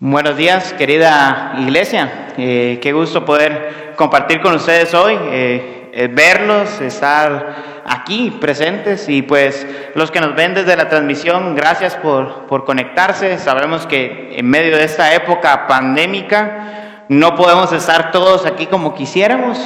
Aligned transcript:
Buenos 0.00 0.36
días, 0.36 0.72
querida 0.72 1.54
iglesia. 1.56 2.32
Eh, 2.36 2.80
qué 2.82 2.92
gusto 2.92 3.24
poder 3.24 3.92
compartir 3.94 4.40
con 4.40 4.52
ustedes 4.52 4.92
hoy, 4.92 5.16
eh, 5.30 5.90
eh, 5.92 6.08
verlos, 6.12 6.80
estar 6.80 7.82
aquí 7.86 8.32
presentes 8.40 9.08
y 9.08 9.22
pues 9.22 9.64
los 9.94 10.10
que 10.10 10.20
nos 10.20 10.34
ven 10.34 10.52
desde 10.52 10.76
la 10.76 10.88
transmisión, 10.88 11.54
gracias 11.54 11.94
por, 11.94 12.46
por 12.46 12.64
conectarse. 12.64 13.38
Sabemos 13.38 13.86
que 13.86 14.34
en 14.36 14.50
medio 14.50 14.76
de 14.76 14.82
esta 14.82 15.14
época 15.14 15.68
pandémica 15.68 17.04
no 17.08 17.36
podemos 17.36 17.72
estar 17.72 18.10
todos 18.10 18.46
aquí 18.46 18.66
como 18.66 18.96
quisiéramos, 18.96 19.58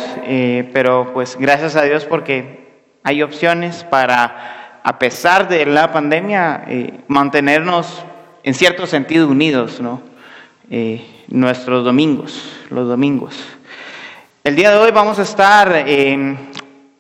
pero 0.75 1.11
pues 1.15 1.39
gracias 1.39 1.75
a 1.75 1.85
Dios 1.85 2.05
porque 2.05 2.69
hay 3.03 3.23
opciones 3.23 3.83
para, 3.85 4.81
a 4.85 4.99
pesar 4.99 5.49
de 5.49 5.65
la 5.65 5.91
pandemia, 5.91 6.67
mantenernos 7.07 8.05
en 8.43 8.53
cierto 8.53 8.87
sentido 8.87 9.27
unidos, 9.27 9.81
¿no? 9.81 10.18
Eh, 10.71 11.25
nuestros 11.29 11.83
domingos, 11.83 12.67
los 12.69 12.87
domingos. 12.87 13.35
El 14.45 14.55
día 14.55 14.71
de 14.71 14.77
hoy 14.77 14.91
vamos 14.91 15.19
a 15.19 15.23
estar 15.23 15.73
eh, 15.87 16.37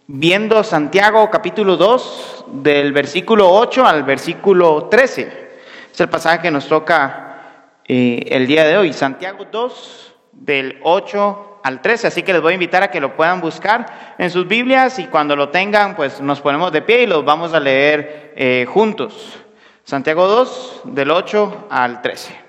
viendo 0.06 0.64
Santiago 0.64 1.28
capítulo 1.30 1.77
2 1.77 2.46
del 2.62 2.94
versículo 2.94 3.50
8 3.50 3.84
al 3.84 4.04
versículo 4.04 4.88
13. 4.91 5.50
Es 5.92 6.00
el 6.00 6.08
pasaje 6.08 6.41
que 6.41 6.50
nos 6.50 6.66
toca 6.66 7.74
eh, 7.86 8.24
el 8.30 8.46
día 8.46 8.64
de 8.64 8.78
hoy. 8.78 8.94
Santiago 8.94 9.44
2 9.52 10.14
del 10.32 10.78
8 10.82 11.60
al 11.62 11.82
13. 11.82 12.06
Así 12.06 12.22
que 12.22 12.32
les 12.32 12.41
voy 12.41 12.52
a 12.52 12.55
invitar 12.55 12.82
a 12.82 12.91
que 12.91 13.02
lo 13.02 13.16
puedan 13.16 13.42
buscar 13.42 14.14
en 14.16 14.30
sus 14.30 14.48
Biblias 14.48 14.98
y 14.98 15.08
cuando 15.08 15.36
lo 15.36 15.50
tengan 15.50 15.94
pues 15.94 16.22
nos 16.22 16.41
ponemos 16.41 16.72
de 16.72 16.80
pie 16.80 17.02
y 17.02 17.06
los 17.06 17.22
vamos 17.22 17.52
a 17.52 17.60
leer 17.60 18.66
juntos. 18.66 19.36
Santiago 19.84 20.27
2 20.27 20.80
del 20.84 21.10
8 21.10 21.66
al 21.69 22.00
13. 22.00 22.47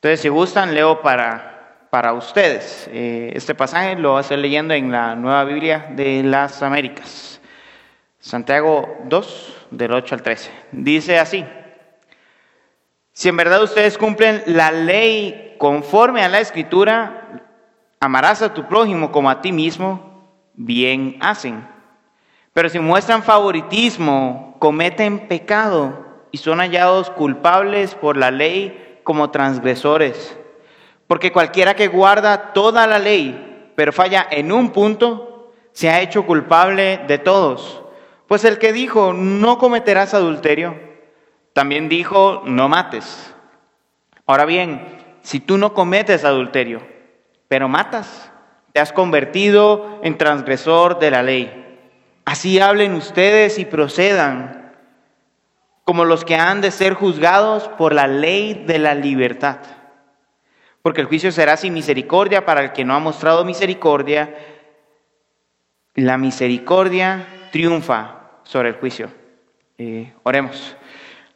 Entonces, 0.00 0.20
si 0.22 0.30
gustan, 0.30 0.74
leo 0.74 1.02
para, 1.02 1.86
para 1.90 2.14
ustedes. 2.14 2.88
Eh, 2.90 3.32
este 3.34 3.54
pasaje 3.54 3.96
lo 3.96 4.12
voy 4.12 4.18
a 4.18 4.20
estar 4.22 4.38
leyendo 4.38 4.72
en 4.72 4.90
la 4.90 5.14
Nueva 5.14 5.44
Biblia 5.44 5.88
de 5.90 6.22
las 6.22 6.62
Américas. 6.62 7.38
Santiago 8.18 8.96
2, 9.04 9.66
del 9.72 9.92
8 9.92 10.14
al 10.14 10.22
13. 10.22 10.50
Dice 10.72 11.18
así, 11.18 11.44
si 13.12 13.28
en 13.28 13.36
verdad 13.36 13.62
ustedes 13.62 13.98
cumplen 13.98 14.42
la 14.46 14.72
ley 14.72 15.54
conforme 15.58 16.22
a 16.22 16.30
la 16.30 16.40
escritura, 16.40 17.42
amarás 18.00 18.40
a 18.40 18.54
tu 18.54 18.66
prójimo 18.66 19.12
como 19.12 19.28
a 19.28 19.42
ti 19.42 19.52
mismo, 19.52 20.32
bien 20.54 21.18
hacen. 21.20 21.68
Pero 22.54 22.70
si 22.70 22.78
muestran 22.78 23.22
favoritismo, 23.22 24.56
cometen 24.60 25.28
pecado 25.28 26.24
y 26.30 26.38
son 26.38 26.60
hallados 26.60 27.10
culpables 27.10 27.94
por 27.94 28.16
la 28.16 28.30
ley, 28.30 28.86
como 29.10 29.32
transgresores. 29.32 30.38
Porque 31.08 31.32
cualquiera 31.32 31.74
que 31.74 31.88
guarda 31.88 32.52
toda 32.52 32.86
la 32.86 33.00
ley, 33.00 33.72
pero 33.74 33.92
falla 33.92 34.24
en 34.30 34.52
un 34.52 34.70
punto, 34.70 35.52
se 35.72 35.90
ha 35.90 36.00
hecho 36.00 36.26
culpable 36.26 37.00
de 37.08 37.18
todos. 37.18 37.82
Pues 38.28 38.44
el 38.44 38.58
que 38.58 38.72
dijo, 38.72 39.12
no 39.12 39.58
cometerás 39.58 40.14
adulterio, 40.14 40.78
también 41.54 41.88
dijo, 41.88 42.44
no 42.46 42.68
mates. 42.68 43.34
Ahora 44.26 44.44
bien, 44.44 44.86
si 45.22 45.40
tú 45.40 45.58
no 45.58 45.74
cometes 45.74 46.24
adulterio, 46.24 46.80
pero 47.48 47.68
matas, 47.68 48.30
te 48.72 48.78
has 48.78 48.92
convertido 48.92 49.98
en 50.04 50.16
transgresor 50.18 51.00
de 51.00 51.10
la 51.10 51.24
ley. 51.24 51.80
Así 52.24 52.60
hablen 52.60 52.94
ustedes 52.94 53.58
y 53.58 53.64
procedan 53.64 54.59
como 55.90 56.04
los 56.04 56.24
que 56.24 56.36
han 56.36 56.60
de 56.60 56.70
ser 56.70 56.94
juzgados 56.94 57.66
por 57.66 57.92
la 57.92 58.06
ley 58.06 58.62
de 58.64 58.78
la 58.78 58.94
libertad. 58.94 59.56
Porque 60.82 61.00
el 61.00 61.08
juicio 61.08 61.32
será 61.32 61.56
sin 61.56 61.74
misericordia 61.74 62.46
para 62.46 62.62
el 62.62 62.70
que 62.70 62.84
no 62.84 62.94
ha 62.94 63.00
mostrado 63.00 63.44
misericordia. 63.44 64.32
La 65.96 66.16
misericordia 66.16 67.26
triunfa 67.50 68.20
sobre 68.44 68.68
el 68.68 68.76
juicio. 68.76 69.10
Eh, 69.78 70.12
oremos. 70.22 70.76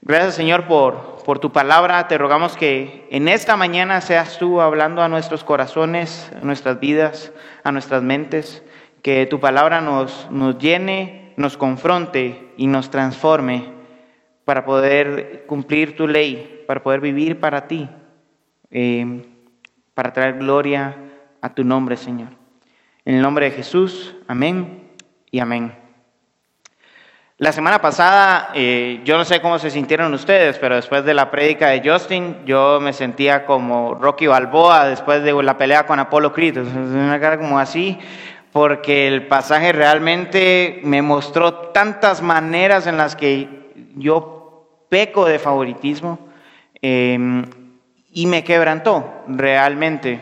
Gracias 0.03 0.37
Señor 0.37 0.69
por, 0.69 1.25
por 1.25 1.41
tu 1.41 1.51
palabra. 1.51 2.07
Te 2.07 2.17
rogamos 2.17 2.57
que 2.57 3.09
en 3.11 3.27
esta 3.27 3.57
mañana 3.57 4.01
seas 4.03 4.39
tú 4.39 4.61
hablando 4.61 5.03
a 5.03 5.09
nuestros 5.09 5.43
corazones, 5.43 6.31
a 6.41 6.45
nuestras 6.45 6.79
vidas, 6.79 7.33
a 7.65 7.73
nuestras 7.73 8.05
mentes. 8.05 8.63
Que 9.03 9.27
tu 9.27 9.41
palabra 9.41 9.81
nos, 9.81 10.31
nos 10.31 10.59
llene, 10.59 11.33
nos 11.37 11.57
confronte 11.57 12.53
y 12.57 12.69
nos 12.69 12.91
transforme 12.91 13.74
para 14.45 14.65
poder 14.65 15.45
cumplir 15.47 15.97
tu 15.97 16.07
ley, 16.07 16.65
para 16.67 16.83
poder 16.83 17.01
vivir 17.01 17.41
para 17.41 17.67
ti, 17.67 17.89
eh, 18.71 19.23
para 19.95 20.13
traer 20.13 20.39
gloria 20.39 20.97
a 21.41 21.55
tu 21.55 21.65
nombre, 21.65 21.97
Señor. 21.97 22.29
En 23.05 23.17
el 23.17 23.23
nombre 23.23 23.47
de 23.47 23.57
Jesús, 23.57 24.15
amén 24.27 24.91
y 25.31 25.39
amén. 25.39 25.85
La 27.39 27.53
semana 27.53 27.81
pasada, 27.81 28.51
eh, 28.55 29.01
yo 29.05 29.19
no 29.19 29.25
sé 29.25 29.41
cómo 29.41 29.59
se 29.59 29.69
sintieron 29.69 30.15
ustedes, 30.15 30.57
pero 30.59 30.77
después 30.77 31.05
de 31.05 31.15
la 31.15 31.31
prédica 31.31 31.69
de 31.69 31.83
Justin, 31.85 32.37
yo 32.47 32.79
me 32.81 32.93
sentía 32.93 33.45
como 33.45 33.95
Rocky 33.95 34.29
Balboa 34.29 34.87
después 34.87 35.23
de 35.25 35.33
la 35.43 35.59
pelea 35.59 35.85
con 35.85 35.99
Apolo 35.99 36.33
Creed, 36.33 36.59
una 36.59 37.19
cara 37.19 37.37
como 37.37 37.59
así, 37.59 37.99
porque 38.53 39.09
el 39.09 39.27
pasaje 39.27 39.73
realmente 39.73 40.81
me 40.85 41.03
mostró 41.03 41.55
tantas 41.73 42.23
maneras 42.23 42.87
en 42.87 42.97
las 42.97 43.17
que 43.17 43.49
yo 43.97 44.34
peco 44.95 45.25
de 45.25 45.41
favoritismo 45.41 46.21
em, 46.81 47.45
y 48.13 48.27
me 48.27 48.45
quebrantó 48.45 49.25
realmente. 49.27 50.21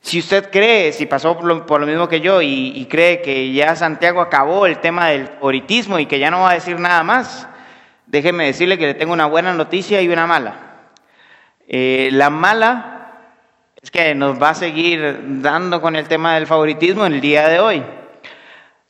Si 0.00 0.20
usted 0.20 0.50
cree, 0.50 0.90
si 0.92 1.04
pasó 1.04 1.36
por 1.36 1.80
lo, 1.80 1.86
mismo 1.86 2.08
que 2.08 2.22
yo 2.22 2.40
y, 2.40 2.86
cree 2.90 3.20
que 3.20 3.52
ya 3.52 3.76
Santiago 3.76 4.22
acabó 4.22 4.64
el 4.64 4.78
tema 4.78 5.08
del 5.08 5.26
favoritismo 5.26 5.98
y 5.98 6.06
que 6.06 6.18
ya 6.18 6.30
no 6.30 6.40
va 6.40 6.52
a 6.52 6.54
decir 6.54 6.80
nada 6.80 7.02
más, 7.02 7.46
déjeme 8.06 8.46
decirle 8.46 8.78
que 8.78 8.86
le 8.86 8.94
tengo 8.94 9.12
una 9.12 9.26
buena 9.26 9.52
noticia 9.52 10.00
y 10.00 10.08
una 10.08 10.26
mala. 10.26 10.54
Eh, 11.68 12.08
la 12.10 12.30
mala 12.30 13.10
es 13.82 13.90
que 13.90 14.14
nos 14.14 14.42
va 14.42 14.48
a 14.48 14.54
seguir 14.54 15.42
dando 15.42 15.82
con 15.82 15.94
el 15.94 16.08
tema 16.08 16.36
del 16.36 16.46
favoritismo 16.46 17.04
en 17.04 17.12
el 17.12 17.20
día 17.20 17.48
de 17.48 17.60
hoy. 17.60 17.82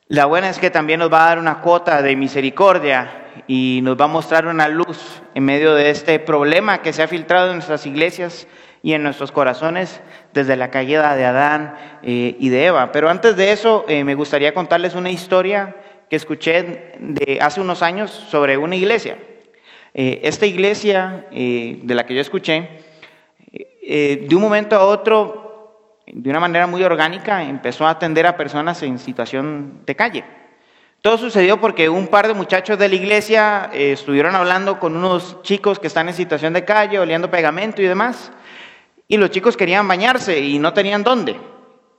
La 0.06 0.27
buena 0.27 0.50
es 0.50 0.61
que 0.61 0.71
también 0.71 1.00
nos 1.00 1.12
va 1.12 1.25
a 1.25 1.29
dar 1.31 1.41
una 1.41 1.59
cuota 1.62 2.00
de 2.00 2.15
misericordia 2.15 3.22
y 3.47 3.81
nos 3.83 4.01
va 4.01 4.05
a 4.05 4.09
mostrar 4.09 4.47
una 4.47 4.69
luz 4.69 5.23
en 5.35 5.45
medio 5.45 5.75
de 5.75 5.91
este 5.91 6.19
problema 6.19 6.83
que 6.83 6.93
se 6.93 7.03
ha 7.03 7.09
filtrado 7.09 7.49
en 7.49 7.55
nuestras 7.55 7.87
iglesias 7.87 8.47
y 8.83 8.95
en 8.95 9.03
nuestros 9.03 9.33
corazones 9.33 10.01
desde 10.33 10.57
la 10.57 10.71
caída 10.71 11.15
de 11.17 11.25
Adán 11.25 11.77
eh, 12.03 12.37
y 12.39 12.49
de 12.49 12.67
Eva. 12.67 12.93
Pero 12.93 13.09
antes 13.09 13.37
de 13.37 13.53
eso, 13.53 13.85
eh, 13.89 14.05
me 14.05 14.15
gustaría 14.15 14.55
contarles 14.55 14.95
una 14.95 15.11
historia 15.11 15.77
que 16.11 16.17
escuché 16.17 16.97
de 16.99 17.39
hace 17.41 17.61
unos 17.61 17.83
años 17.83 18.11
sobre 18.11 18.57
una 18.59 18.77
iglesia. 18.77 19.19
Eh, 19.95 20.21
esta 20.25 20.47
iglesia 20.47 21.27
de 21.31 21.95
la 21.95 22.07
que 22.07 22.15
yo 22.15 22.21
escuché, 22.21 22.69
de 23.55 24.29
un 24.35 24.41
momento 24.41 24.77
a 24.77 24.85
otro, 24.85 26.01
de 26.07 26.31
una 26.31 26.41
manera 26.41 26.67
muy 26.67 26.83
orgánica, 26.83 27.43
empezó 27.43 27.87
a 27.87 27.91
atender 27.91 28.27
a 28.27 28.37
personas 28.37 28.83
en 28.83 28.99
situación 28.99 29.83
de 29.87 29.95
calle. 29.95 30.25
Todo 31.03 31.19
sucedió 31.19 31.61
porque 31.61 31.89
un 31.89 32.07
par 32.07 32.29
de 32.29 32.35
muchachos 32.35 32.79
de 32.79 32.89
la 32.89 32.95
iglesia 32.95 33.71
eh, 33.73 33.91
estuvieron 33.91 34.37
hablando 34.37 34.79
con 34.79 34.97
unos 34.97 35.43
chicos 35.43 35.81
que 35.81 35.89
están 35.89 36.07
en 36.09 36.15
situación 36.15 36.53
de 36.53 36.65
calle, 36.65 37.01
oliendo 37.01 37.29
pegamento 37.29 37.83
y 37.83 37.87
demás, 37.87 38.31
y 39.09 39.17
los 39.17 39.31
chicos 39.31 39.57
querían 39.57 39.89
bañarse 39.89 40.39
y 40.39 40.61
no 40.61 40.73
tenían 40.73 41.03
dónde. 41.03 41.41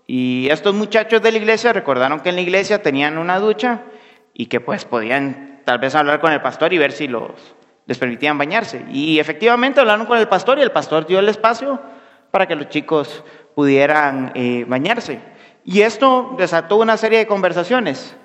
Y 0.07 0.47
estos 0.49 0.73
muchachos 0.73 1.21
de 1.21 1.33
la 1.33 1.37
iglesia 1.37 1.73
recordaron 1.73 2.21
que 2.21 2.29
en 2.29 2.35
la 2.35 2.41
iglesia 2.43 2.81
tenían 2.81 3.17
una 3.17 3.39
ducha 3.39 3.81
y 4.33 4.45
que 4.45 4.61
pues 4.61 4.85
podían 4.85 5.59
tal 5.65 5.79
vez 5.79 5.95
hablar 5.95 6.21
con 6.21 6.31
el 6.31 6.41
pastor 6.41 6.71
y 6.71 6.77
ver 6.77 6.93
si 6.93 7.09
los, 7.09 7.31
les 7.85 7.97
permitían 7.97 8.37
bañarse. 8.37 8.85
Y 8.89 9.19
efectivamente 9.19 9.81
hablaron 9.81 10.05
con 10.05 10.17
el 10.17 10.29
pastor 10.29 10.59
y 10.59 10.61
el 10.61 10.71
pastor 10.71 11.05
dio 11.05 11.19
el 11.19 11.27
espacio 11.27 11.81
para 12.31 12.47
que 12.47 12.55
los 12.55 12.69
chicos 12.69 13.25
pudieran 13.53 14.31
eh, 14.33 14.63
bañarse. 14.65 15.19
Y 15.65 15.81
esto 15.81 16.35
desató 16.37 16.77
una 16.77 16.95
serie 16.95 17.19
de 17.19 17.27
conversaciones 17.27 18.15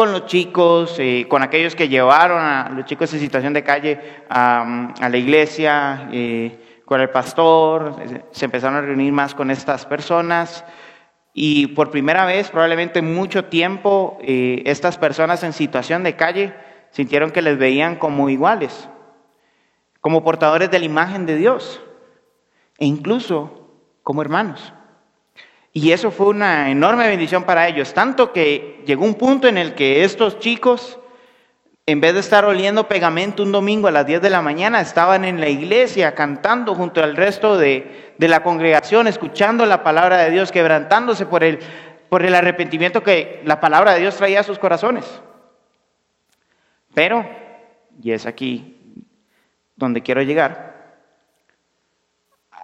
con 0.00 0.12
los 0.12 0.24
chicos, 0.24 0.96
eh, 0.98 1.26
con 1.28 1.42
aquellos 1.42 1.74
que 1.74 1.90
llevaron 1.90 2.40
a 2.40 2.70
los 2.70 2.86
chicos 2.86 3.12
en 3.12 3.20
situación 3.20 3.52
de 3.52 3.62
calle 3.62 4.00
a, 4.30 4.94
la 4.98 5.16
iglesia, 5.18 6.08
eh, 6.10 6.80
con 6.86 7.02
el 7.02 7.10
pastor, 7.10 7.96
se 8.30 8.46
empezaron 8.46 8.78
a 8.78 8.80
reunir 8.80 9.12
más 9.12 9.34
con 9.34 9.50
estas 9.50 9.84
personas 9.84 10.64
y 11.34 11.66
por 11.66 11.90
primera 11.90 12.24
vez, 12.24 12.48
probablemente 12.48 13.00
en 13.00 13.14
mucho 13.14 13.44
tiempo, 13.44 14.16
eh, 14.22 14.62
estas 14.64 14.96
personas 14.96 15.42
en 15.42 15.52
situación 15.52 16.02
de 16.02 16.16
calle 16.16 16.54
sintieron 16.92 17.30
que 17.30 17.42
les 17.42 17.58
veían 17.58 17.96
como 17.96 18.30
iguales, 18.30 18.88
como 20.00 20.24
portadores 20.24 20.70
de 20.70 20.78
la 20.78 20.86
imagen 20.86 21.26
de 21.26 21.36
Dios 21.36 21.82
e 22.78 22.86
incluso 22.86 23.68
como 24.02 24.22
hermanos. 24.22 24.72
Y 25.72 25.92
eso 25.92 26.10
fue 26.10 26.26
una 26.26 26.70
enorme 26.70 27.06
bendición 27.06 27.44
para 27.44 27.68
ellos, 27.68 27.94
tanto 27.94 28.32
que 28.32 28.82
llegó 28.86 29.04
un 29.04 29.14
punto 29.14 29.46
en 29.46 29.56
el 29.56 29.74
que 29.74 30.04
estos 30.04 30.38
chicos 30.38 31.00
en 31.86 32.00
vez 32.00 32.14
de 32.14 32.20
estar 32.20 32.44
oliendo 32.44 32.86
pegamento 32.86 33.42
un 33.42 33.50
domingo 33.50 33.88
a 33.88 33.90
las 33.90 34.06
10 34.06 34.22
de 34.22 34.30
la 34.30 34.42
mañana, 34.42 34.80
estaban 34.80 35.24
en 35.24 35.40
la 35.40 35.48
iglesia 35.48 36.14
cantando 36.14 36.74
junto 36.74 37.02
al 37.02 37.16
resto 37.16 37.58
de, 37.58 38.14
de 38.16 38.28
la 38.28 38.44
congregación, 38.44 39.08
escuchando 39.08 39.66
la 39.66 39.82
palabra 39.82 40.18
de 40.18 40.30
Dios, 40.30 40.52
quebrantándose 40.52 41.26
por 41.26 41.42
el, 41.42 41.58
por 42.08 42.24
el 42.24 42.34
arrepentimiento 42.34 43.02
que 43.02 43.42
la 43.44 43.58
palabra 43.58 43.94
de 43.94 44.00
Dios 44.00 44.16
traía 44.16 44.40
a 44.40 44.44
sus 44.44 44.58
corazones. 44.58 45.20
Pero, 46.94 47.28
y 48.00 48.12
es 48.12 48.24
aquí 48.26 49.02
donde 49.74 50.02
quiero 50.02 50.22
llegar, 50.22 50.94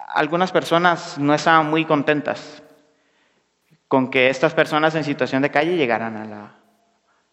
algunas 0.07 0.53
personas 0.53 1.17
no 1.17 1.33
estaban 1.33 1.69
muy 1.69 1.83
contentas 1.83 2.63
con 3.87 4.09
que 4.09 4.29
estas 4.29 4.53
personas 4.53 4.95
en 4.95 5.03
situación 5.03 5.41
de 5.41 5.51
calle 5.51 5.77
llegaran 5.77 6.51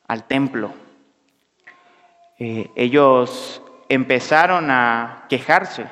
al 0.07 0.25
templo. 0.25 0.73
Eh, 2.39 2.71
ellos 2.77 3.63
empezaron 3.89 4.71
a 4.71 5.27
quejarse 5.29 5.87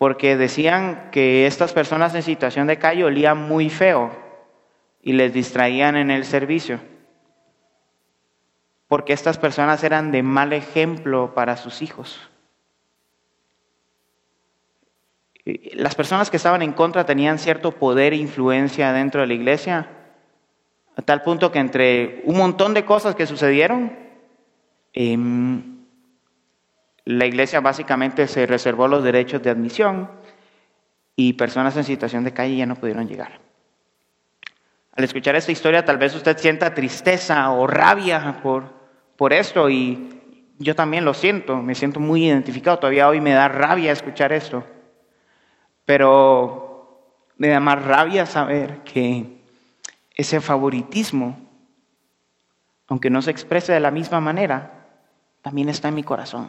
porque 0.00 0.38
decían 0.38 1.10
que 1.12 1.46
estas 1.46 1.74
personas 1.74 2.14
en 2.14 2.22
situación 2.22 2.66
de 2.66 2.78
calle 2.78 3.04
olían 3.04 3.36
muy 3.36 3.68
feo 3.68 4.10
y 5.02 5.12
les 5.12 5.34
distraían 5.34 5.94
en 5.94 6.10
el 6.10 6.24
servicio, 6.24 6.80
porque 8.88 9.12
estas 9.12 9.36
personas 9.36 9.84
eran 9.84 10.10
de 10.10 10.22
mal 10.22 10.54
ejemplo 10.54 11.34
para 11.34 11.58
sus 11.58 11.82
hijos. 11.82 12.29
Las 15.44 15.94
personas 15.94 16.30
que 16.30 16.36
estaban 16.36 16.62
en 16.62 16.72
contra 16.72 17.06
tenían 17.06 17.38
cierto 17.38 17.72
poder 17.72 18.12
e 18.12 18.16
influencia 18.16 18.92
dentro 18.92 19.22
de 19.22 19.26
la 19.26 19.34
iglesia, 19.34 19.88
a 20.96 21.02
tal 21.02 21.22
punto 21.22 21.50
que 21.50 21.58
entre 21.58 22.22
un 22.24 22.36
montón 22.36 22.74
de 22.74 22.84
cosas 22.84 23.14
que 23.14 23.26
sucedieron, 23.26 23.96
em, 24.92 25.80
la 27.04 27.26
iglesia 27.26 27.60
básicamente 27.60 28.26
se 28.26 28.46
reservó 28.46 28.86
los 28.86 29.02
derechos 29.02 29.42
de 29.42 29.50
admisión 29.50 30.10
y 31.16 31.32
personas 31.32 31.76
en 31.76 31.84
situación 31.84 32.24
de 32.24 32.32
calle 32.32 32.56
ya 32.56 32.66
no 32.66 32.76
pudieron 32.76 33.08
llegar. 33.08 33.40
Al 34.92 35.04
escuchar 35.04 35.36
esta 35.36 35.52
historia 35.52 35.84
tal 35.84 35.96
vez 35.96 36.14
usted 36.14 36.36
sienta 36.36 36.74
tristeza 36.74 37.50
o 37.52 37.66
rabia 37.66 38.40
por, 38.42 38.64
por 39.16 39.32
esto 39.32 39.70
y 39.70 40.20
yo 40.58 40.74
también 40.74 41.04
lo 41.04 41.14
siento, 41.14 41.56
me 41.62 41.74
siento 41.74 42.00
muy 42.00 42.26
identificado, 42.26 42.78
todavía 42.78 43.08
hoy 43.08 43.20
me 43.20 43.32
da 43.32 43.48
rabia 43.48 43.92
escuchar 43.92 44.32
esto, 44.32 44.64
pero 45.84 47.14
me 47.36 47.48
da 47.48 47.60
más 47.60 47.82
rabia 47.84 48.26
saber 48.26 48.80
que 48.84 49.40
ese 50.14 50.40
favoritismo, 50.40 51.38
aunque 52.88 53.10
no 53.10 53.22
se 53.22 53.30
exprese 53.30 53.72
de 53.72 53.80
la 53.80 53.90
misma 53.90 54.20
manera, 54.20 54.86
también 55.42 55.68
está 55.68 55.88
en 55.88 55.94
mi 55.94 56.02
corazón 56.02 56.48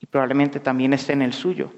y 0.00 0.06
probablemente 0.06 0.60
también 0.60 0.92
esté 0.92 1.12
en 1.12 1.22
el 1.22 1.32
suyo. 1.32 1.72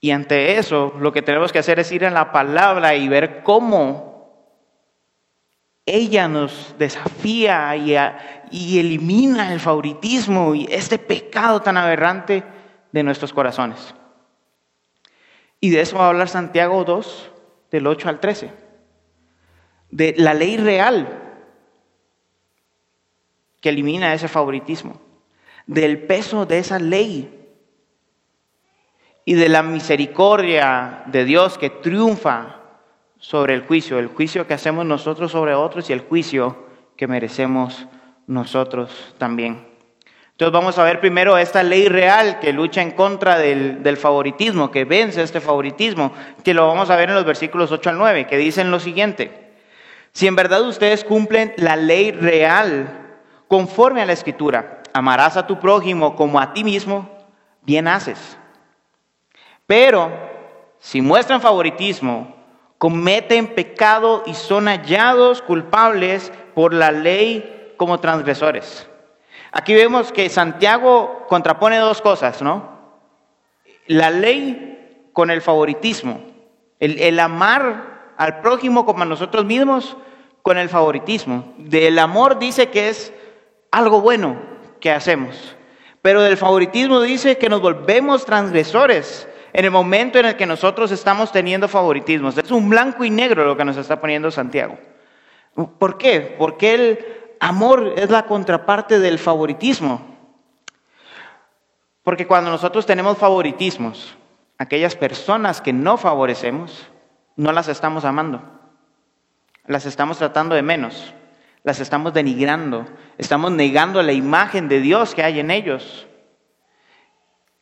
Y 0.00 0.10
ante 0.10 0.58
eso, 0.58 0.94
lo 0.98 1.12
que 1.12 1.22
tenemos 1.22 1.52
que 1.52 1.58
hacer 1.58 1.78
es 1.78 1.92
ir 1.92 2.04
en 2.04 2.14
la 2.14 2.32
palabra 2.32 2.94
y 2.94 3.08
ver 3.08 3.42
cómo 3.42 4.10
ella 5.86 6.28
nos 6.28 6.74
desafía 6.78 7.74
y, 7.76 8.78
elimina 8.78 9.52
el 9.52 9.60
favoritismo 9.60 10.54
y 10.54 10.66
este 10.70 10.98
pecado 10.98 11.60
tan 11.60 11.76
aberrante 11.76 12.44
de 12.92 13.02
nuestros 13.02 13.32
corazones. 13.32 13.94
Y 15.60 15.70
de 15.70 15.82
eso 15.82 15.98
va 15.98 16.06
a 16.06 16.08
hablar 16.08 16.28
Santiago 16.28 16.84
2, 16.84 17.30
del 17.70 17.86
8 17.86 18.08
al 18.08 18.20
13. 18.20 18.52
De 19.90 20.14
la 20.16 20.34
ley 20.34 20.56
real 20.56 21.20
que 23.60 23.68
elimina 23.68 24.14
ese 24.14 24.28
favoritismo. 24.28 25.00
Del 25.66 26.02
peso 26.02 26.46
de 26.46 26.58
esa 26.58 26.78
ley 26.78 27.36
y 29.24 29.34
de 29.34 29.48
la 29.48 29.62
misericordia 29.62 31.04
de 31.06 31.24
Dios 31.24 31.58
que 31.58 31.70
triunfa 31.70 32.56
sobre 33.18 33.54
el 33.54 33.66
juicio, 33.66 33.98
el 33.98 34.08
juicio 34.08 34.46
que 34.46 34.54
hacemos 34.54 34.86
nosotros 34.86 35.30
sobre 35.30 35.54
otros 35.54 35.90
y 35.90 35.92
el 35.92 36.00
juicio 36.00 36.66
que 36.96 37.06
merecemos 37.06 37.86
nosotros 38.26 39.14
también. 39.18 39.69
Entonces 40.40 40.58
vamos 40.58 40.78
a 40.78 40.84
ver 40.84 41.00
primero 41.00 41.36
esta 41.36 41.62
ley 41.62 41.86
real 41.86 42.38
que 42.40 42.54
lucha 42.54 42.80
en 42.80 42.92
contra 42.92 43.36
del, 43.36 43.96
favoritismo, 43.98 44.70
que 44.70 44.86
vence 44.86 45.22
este 45.22 45.38
favoritismo, 45.38 46.12
que 46.42 46.54
lo 46.54 46.66
vamos 46.66 46.88
a 46.88 46.96
ver 46.96 47.10
en 47.10 47.14
los 47.14 47.26
versículos 47.26 47.70
8 47.70 47.90
al 47.90 47.98
9, 47.98 48.26
que 48.26 48.38
dicen 48.38 48.70
lo 48.70 48.80
siguiente. 48.80 49.52
Si 50.12 50.26
en 50.26 50.36
verdad 50.36 50.62
ustedes 50.62 51.04
cumplen 51.04 51.52
la 51.58 51.76
ley 51.76 52.12
real 52.12 53.18
conforme 53.48 54.00
a 54.00 54.06
la 54.06 54.14
escritura, 54.14 54.82
amarás 54.94 55.36
a 55.36 55.46
tu 55.46 55.60
prójimo 55.60 56.16
como 56.16 56.40
a 56.40 56.54
ti 56.54 56.64
mismo, 56.64 57.10
bien 57.60 57.86
haces. 57.86 58.38
Pero 59.66 60.10
si 60.78 61.02
muestran 61.02 61.42
favoritismo, 61.42 62.34
cometen 62.78 63.48
pecado 63.48 64.22
y 64.24 64.32
son 64.32 64.68
hallados 64.68 65.42
culpables 65.42 66.32
por 66.54 66.72
la 66.72 66.92
ley 66.92 67.74
como 67.76 68.00
transgresores. 68.00 68.89
Aquí 69.52 69.74
vemos 69.74 70.12
que 70.12 70.28
Santiago 70.28 71.26
contrapone 71.28 71.78
dos 71.78 72.00
cosas, 72.00 72.40
¿no? 72.40 72.78
La 73.86 74.10
ley 74.10 75.08
con 75.12 75.30
el 75.30 75.42
favoritismo, 75.42 76.20
el, 76.78 77.18
amar 77.18 78.14
al 78.16 78.40
prójimo 78.40 78.86
como 78.86 79.02
a 79.02 79.06
nosotros 79.06 79.44
mismos 79.44 79.96
con 80.42 80.56
el 80.56 80.68
favoritismo. 80.68 81.52
Del 81.58 81.98
amor 81.98 82.38
dice 82.38 82.68
que 82.68 82.88
es 82.88 83.12
algo 83.72 84.00
bueno 84.00 84.36
que 84.80 84.92
hacemos, 84.92 85.56
pero 86.00 86.22
del 86.22 86.36
favoritismo 86.36 87.00
dice 87.00 87.36
que 87.36 87.48
nos 87.48 87.60
volvemos 87.60 88.24
transgresores 88.24 89.28
en 89.52 89.64
el 89.64 89.70
momento 89.72 90.20
en 90.20 90.26
el 90.26 90.36
que 90.36 90.46
nosotros 90.46 90.92
estamos 90.92 91.32
teniendo 91.32 91.66
favoritismos. 91.66 92.38
Es 92.38 92.52
un 92.52 92.70
blanco 92.70 93.04
y 93.04 93.10
negro 93.10 93.44
lo 93.44 93.56
que 93.56 93.64
nos 93.64 93.76
está 93.76 94.00
poniendo 94.00 94.30
Santiago. 94.30 94.78
¿Por 95.78 95.98
qué? 95.98 96.36
Porque 96.38 96.74
el 96.74 97.19
amor 97.40 97.94
es 97.96 98.10
la 98.10 98.26
contraparte 98.26 99.00
del 99.00 99.18
favoritismo. 99.18 100.02
Porque 102.02 102.26
cuando 102.26 102.50
nosotros 102.50 102.86
tenemos 102.86 103.18
favoritismos, 103.18 104.16
aquellas 104.58 104.94
personas 104.94 105.60
que 105.60 105.72
no 105.72 105.96
favorecemos, 105.96 106.86
no 107.36 107.52
las 107.52 107.68
estamos 107.68 108.04
amando. 108.04 108.42
Las 109.66 109.86
estamos 109.86 110.18
tratando 110.18 110.54
de 110.54 110.62
menos. 110.62 111.14
Las 111.62 111.80
estamos 111.80 112.12
denigrando. 112.12 112.86
Estamos 113.18 113.50
negando 113.52 114.02
la 114.02 114.12
imagen 114.12 114.68
de 114.68 114.80
Dios 114.80 115.14
que 115.14 115.22
hay 115.22 115.40
en 115.40 115.50
ellos. 115.50 116.06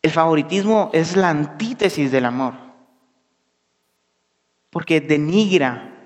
El 0.02 0.10
favoritismo 0.10 0.90
es 0.92 1.16
la 1.16 1.30
antítesis 1.30 2.12
del 2.12 2.24
amor, 2.24 2.54
porque 4.70 5.00
denigra 5.00 5.97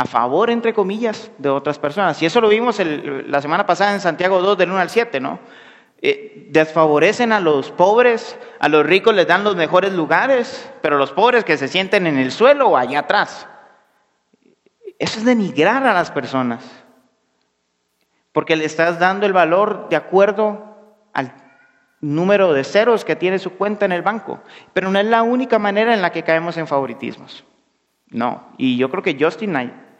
a 0.00 0.06
favor, 0.06 0.48
entre 0.48 0.72
comillas, 0.72 1.30
de 1.36 1.50
otras 1.50 1.78
personas. 1.78 2.22
Y 2.22 2.24
eso 2.24 2.40
lo 2.40 2.48
vimos 2.48 2.80
la 2.80 3.42
semana 3.42 3.66
pasada 3.66 3.92
en 3.92 4.00
Santiago 4.00 4.40
2, 4.40 4.56
del 4.56 4.70
1 4.70 4.78
al 4.78 4.88
7, 4.88 5.20
¿no? 5.20 5.38
Eh, 6.00 6.46
desfavorecen 6.48 7.32
a 7.32 7.40
los 7.40 7.70
pobres, 7.70 8.38
a 8.60 8.70
los 8.70 8.86
ricos 8.86 9.14
les 9.14 9.26
dan 9.26 9.44
los 9.44 9.56
mejores 9.56 9.92
lugares, 9.92 10.72
pero 10.80 10.96
los 10.96 11.12
pobres 11.12 11.44
que 11.44 11.58
se 11.58 11.68
sienten 11.68 12.06
en 12.06 12.16
el 12.16 12.32
suelo 12.32 12.68
o 12.70 12.76
allá 12.78 13.00
atrás. 13.00 13.46
Eso 14.98 15.18
es 15.18 15.26
denigrar 15.26 15.86
a 15.86 15.92
las 15.92 16.10
personas, 16.10 16.64
porque 18.32 18.56
le 18.56 18.64
estás 18.64 18.98
dando 18.98 19.26
el 19.26 19.34
valor 19.34 19.90
de 19.90 19.96
acuerdo 19.96 20.78
al 21.12 21.34
número 22.00 22.54
de 22.54 22.64
ceros 22.64 23.04
que 23.04 23.16
tiene 23.16 23.38
su 23.38 23.50
cuenta 23.50 23.84
en 23.84 23.92
el 23.92 24.00
banco. 24.00 24.40
Pero 24.72 24.90
no 24.90 24.98
es 24.98 25.04
la 25.04 25.22
única 25.22 25.58
manera 25.58 25.92
en 25.92 26.00
la 26.00 26.10
que 26.10 26.22
caemos 26.22 26.56
en 26.56 26.66
favoritismos. 26.66 27.44
No. 28.10 28.48
Y 28.58 28.76
yo 28.76 28.90
creo 28.90 29.02
que 29.02 29.16
Justin 29.18 29.52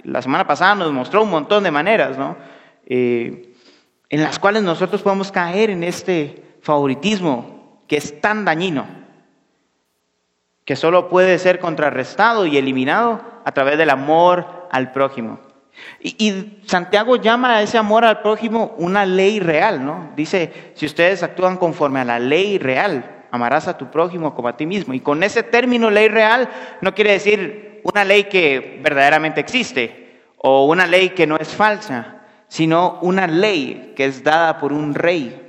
la 0.04 0.22
semana 0.22 0.46
pasada 0.46 0.74
nos 0.74 0.92
mostró 0.92 1.22
un 1.22 1.30
montón 1.30 1.64
de 1.64 1.70
maneras, 1.70 2.18
¿no? 2.18 2.36
Eh, 2.86 3.54
en 4.08 4.22
las 4.22 4.38
cuales 4.38 4.62
nosotros 4.62 5.02
podemos 5.02 5.30
caer 5.30 5.70
en 5.70 5.84
este 5.84 6.42
favoritismo 6.62 7.84
que 7.86 7.96
es 7.96 8.20
tan 8.20 8.44
dañino, 8.44 8.86
que 10.64 10.76
solo 10.76 11.08
puede 11.08 11.38
ser 11.38 11.58
contrarrestado 11.58 12.46
y 12.46 12.56
eliminado 12.56 13.22
a 13.44 13.52
través 13.52 13.78
del 13.78 13.90
amor 13.90 14.68
al 14.70 14.92
prójimo. 14.92 15.40
Y, 16.00 16.60
Santiago 16.66 17.16
llama 17.16 17.56
a 17.56 17.62
ese 17.62 17.78
amor 17.78 18.04
al 18.04 18.20
prójimo 18.20 18.74
una 18.78 19.06
ley 19.06 19.40
real, 19.40 19.84
¿no? 19.84 20.12
Dice, 20.16 20.72
si 20.74 20.86
ustedes 20.86 21.22
actúan 21.22 21.56
conforme 21.56 22.00
a 22.00 22.04
la 22.04 22.18
ley 22.18 22.58
real, 22.58 23.24
amarás 23.30 23.68
a 23.68 23.78
tu 23.78 23.90
prójimo 23.90 24.34
como 24.34 24.48
a 24.48 24.56
ti 24.56 24.66
mismo. 24.66 24.94
Y 24.94 25.00
con 25.00 25.22
ese 25.22 25.42
término 25.42 25.90
ley 25.90 26.08
real 26.08 26.48
no 26.80 26.94
quiere 26.94 27.12
decir 27.12 27.69
una 27.84 28.04
ley 28.04 28.24
que 28.24 28.80
verdaderamente 28.82 29.40
existe 29.40 30.22
o 30.38 30.66
una 30.66 30.86
ley 30.86 31.10
que 31.10 31.26
no 31.26 31.36
es 31.36 31.48
falsa, 31.48 32.22
sino 32.48 32.98
una 33.02 33.26
ley 33.26 33.92
que 33.96 34.06
es 34.06 34.24
dada 34.24 34.58
por 34.58 34.72
un 34.72 34.94
rey. 34.94 35.48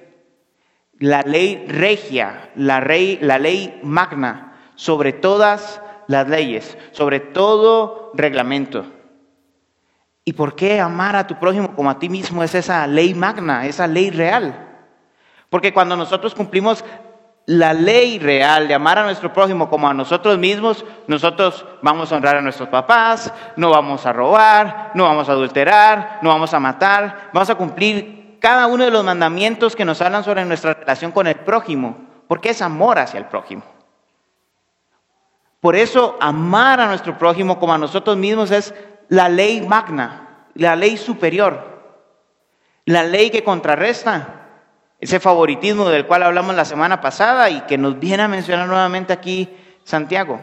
La 0.99 1.21
ley 1.21 1.65
regia, 1.67 2.51
la, 2.55 2.79
rey, 2.79 3.17
la 3.21 3.39
ley 3.39 3.79
magna, 3.83 4.53
sobre 4.75 5.13
todas 5.13 5.81
las 6.07 6.27
leyes, 6.27 6.77
sobre 6.91 7.19
todo 7.19 8.11
reglamento. 8.13 8.85
¿Y 10.23 10.33
por 10.33 10.55
qué 10.55 10.79
amar 10.79 11.15
a 11.15 11.25
tu 11.25 11.39
prójimo 11.39 11.75
como 11.75 11.89
a 11.89 11.97
ti 11.97 12.09
mismo 12.09 12.43
es 12.43 12.53
esa 12.53 12.85
ley 12.85 13.13
magna, 13.13 13.65
esa 13.65 13.87
ley 13.87 14.11
real? 14.11 14.67
Porque 15.49 15.73
cuando 15.73 15.97
nosotros 15.97 16.35
cumplimos 16.35 16.85
la 17.45 17.73
ley 17.73 18.19
real 18.19 18.67
de 18.67 18.73
amar 18.73 18.99
a 18.99 19.03
nuestro 19.03 19.33
prójimo 19.33 19.69
como 19.69 19.87
a 19.87 19.93
nosotros 19.93 20.37
mismos, 20.37 20.85
nosotros 21.07 21.65
vamos 21.81 22.11
a 22.11 22.15
honrar 22.15 22.37
a 22.37 22.41
nuestros 22.41 22.69
papás, 22.69 23.33
no 23.55 23.71
vamos 23.71 24.05
a 24.05 24.13
robar, 24.13 24.91
no 24.93 25.05
vamos 25.05 25.27
a 25.27 25.33
adulterar, 25.33 26.19
no 26.21 26.29
vamos 26.29 26.53
a 26.53 26.59
matar, 26.59 27.29
vamos 27.33 27.49
a 27.49 27.55
cumplir 27.55 28.37
cada 28.39 28.67
uno 28.67 28.83
de 28.83 28.91
los 28.91 29.03
mandamientos 29.03 29.75
que 29.75 29.85
nos 29.85 30.01
hablan 30.01 30.23
sobre 30.23 30.45
nuestra 30.45 30.73
relación 30.73 31.11
con 31.11 31.27
el 31.27 31.35
prójimo, 31.35 31.97
porque 32.27 32.49
es 32.49 32.61
amor 32.61 32.99
hacia 32.99 33.19
el 33.19 33.25
prójimo. 33.25 33.63
Por 35.59 35.75
eso 35.75 36.17
amar 36.19 36.79
a 36.79 36.87
nuestro 36.87 37.17
prójimo 37.17 37.59
como 37.59 37.73
a 37.73 37.77
nosotros 37.77 38.17
mismos 38.17 38.49
es 38.51 38.73
la 39.09 39.29
ley 39.29 39.61
magna, 39.61 40.45
la 40.55 40.75
ley 40.75 40.97
superior, 40.97 41.81
la 42.85 43.03
ley 43.03 43.29
que 43.29 43.43
contrarresta 43.43 44.40
ese 45.01 45.19
favoritismo 45.19 45.89
del 45.89 46.05
cual 46.05 46.23
hablamos 46.23 46.55
la 46.55 46.63
semana 46.63 47.01
pasada 47.01 47.49
y 47.49 47.61
que 47.61 47.77
nos 47.77 47.99
viene 47.99 48.23
a 48.23 48.27
mencionar 48.27 48.67
nuevamente 48.67 49.11
aquí 49.11 49.49
Santiago. 49.83 50.39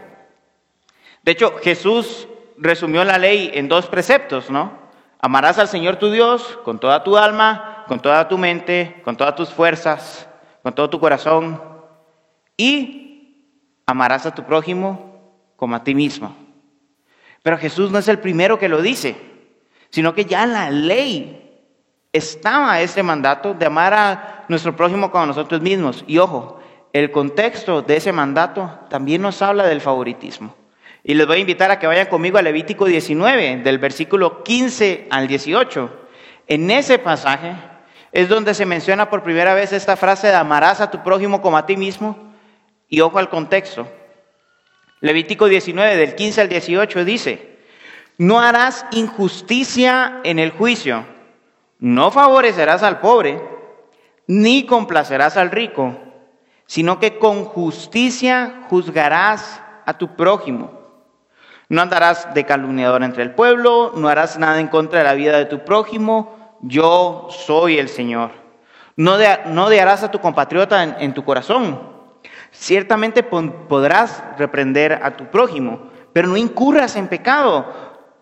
De 1.23 1.33
hecho, 1.33 1.55
Jesús 1.63 2.29
resumió 2.57 3.05
la 3.05 3.19
ley 3.19 3.53
en 3.55 3.69
dos 3.69 3.87
preceptos, 3.87 4.51
¿no? 4.51 4.73
Amarás 5.21 5.59
al 5.59 5.69
Señor 5.69 5.97
tu 5.97 6.11
Dios 6.11 6.59
con 6.65 6.81
toda 6.81 7.05
tu 7.05 7.17
alma, 7.17 7.85
con 7.87 8.01
toda 8.01 8.27
tu 8.27 8.37
mente, 8.37 9.01
con 9.05 9.17
todas 9.17 9.37
tus 9.37 9.49
fuerzas, 9.51 10.29
con 10.63 10.75
todo 10.75 10.91
tu 10.91 10.99
corazón 10.99 11.63
y 12.57 13.45
amarás 13.87 14.27
a 14.27 14.35
tu 14.35 14.43
prójimo 14.43 15.23
como 15.55 15.77
a 15.77 15.85
ti 15.85 15.95
mismo. 15.95 16.35
Pero 17.43 17.59
Jesús 17.59 17.93
no 17.93 17.99
es 17.99 18.09
el 18.09 18.19
primero 18.19 18.59
que 18.59 18.69
lo 18.69 18.83
dice, 18.83 19.17
sino 19.91 20.15
que 20.15 20.25
ya 20.25 20.47
la 20.47 20.71
ley 20.71 21.48
estaba 22.13 22.81
ese 22.81 23.03
mandato 23.03 23.55
de 23.55 23.67
amar 23.67 23.95
a 23.95 24.45
nuestro 24.49 24.75
prójimo 24.75 25.11
como 25.11 25.25
a 25.25 25.27
nosotros 25.27 25.61
mismos. 25.61 26.05
Y 26.07 26.19
ojo, 26.19 26.61
el 26.93 27.11
contexto 27.11 27.83
de 27.83 27.97
ese 27.97 28.13
mandato 28.13 28.79
también 28.89 29.23
nos 29.23 29.43
habla 29.43 29.67
del 29.67 29.81
favoritismo. 29.81 30.55
Y 31.05 31.15
les 31.15 31.27
voy 31.27 31.37
a 31.37 31.41
invitar 31.41 31.71
a 31.71 31.79
que 31.79 31.87
vayan 31.87 32.07
conmigo 32.07 32.39
a 32.39 32.43
Levítico 32.43 32.87
19, 32.87 33.59
del 33.59 33.79
versículo 33.79 34.43
15 34.43 35.07
al 35.11 35.29
18. 35.29 36.07
En 36.49 36.71
ese 36.71 36.99
pasaje 36.99 37.55
es 38.13 38.29
donde 38.29 38.55
se 38.55 38.67
menciona 38.67 39.11
por 39.11 39.23
primera 39.23 39.55
vez 39.55 39.73
esta 39.73 39.97
frase 39.97 40.29
de 40.29 40.35
amarás 40.35 40.81
a 40.81 40.91
tu 40.91 41.03
prójimo 41.03 41.41
como 41.41 41.57
a 41.57 41.67
ti 41.67 41.77
mismo. 41.77 42.33
Y 42.89 43.01
ojo 43.01 43.19
al 43.19 43.29
contexto. 43.29 43.87
Levítico 45.01 45.47
19, 45.47 45.97
del 45.97 46.15
15 46.15 46.41
al 46.41 46.49
18 46.49 47.05
dice, 47.05 47.59
no 48.17 48.41
harás 48.41 48.85
injusticia 48.91 50.21
en 50.25 50.41
el 50.41 50.51
juicio 50.51 51.05
no 51.79 52.11
favorecerás 52.11 52.83
al 52.83 53.01
pobre, 53.01 53.41
ni 54.27 54.67
complacerás 54.67 55.37
al 55.37 55.51
rico, 55.51 55.97
sino 56.67 56.99
que 56.99 57.19
con 57.19 57.45
justicia 57.45 58.67
juzgarás 58.69 59.63
a 59.87 59.97
tu 59.97 60.17
prójimo. 60.17 60.73
No 61.69 61.83
andarás 61.83 62.35
de 62.35 62.45
calumniador 62.45 63.03
entre 63.03 63.23
el 63.23 63.35
pueblo, 63.35 63.93
no 63.95 64.09
harás 64.09 64.39
nada 64.39 64.59
en 64.59 64.69
contra 64.69 64.99
de 65.01 65.05
la 65.05 65.15
vida 65.15 65.37
de 65.39 65.45
tu 65.45 65.65
prójimo, 65.65 66.57
yo 66.61 67.29
soy 67.31 67.79
el 67.79 67.89
Señor. 67.89 68.31
No, 68.97 69.17
de, 69.17 69.39
no 69.47 69.67
odiarás 69.67 70.03
a 70.03 70.11
tu 70.11 70.19
compatriota 70.21 70.83
en, 70.83 70.97
en 70.99 71.15
tu 71.15 71.25
corazón. 71.25 71.81
Ciertamente 72.51 73.23
podrás 73.23 74.23
reprender 74.39 75.01
a 75.03 75.17
tu 75.17 75.27
prójimo, 75.27 75.91
pero 76.13 76.29
no 76.29 76.37
incurras 76.37 76.97
en 76.97 77.07
pecado 77.07 77.67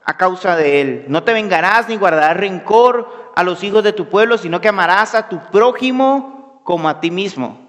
a 0.04 0.16
causa 0.16 0.56
de 0.56 0.80
él. 0.80 1.04
No 1.08 1.22
te 1.22 1.32
vengarás 1.32 1.88
ni 1.88 1.96
guardarás 1.96 2.36
rencor 2.36 3.25
a 3.36 3.44
los 3.44 3.62
hijos 3.62 3.84
de 3.84 3.92
tu 3.92 4.08
pueblo, 4.08 4.38
sino 4.38 4.62
que 4.62 4.68
amarás 4.68 5.14
a 5.14 5.28
tu 5.28 5.38
prójimo 5.52 6.62
como 6.64 6.88
a 6.88 7.00
ti 7.00 7.10
mismo. 7.10 7.68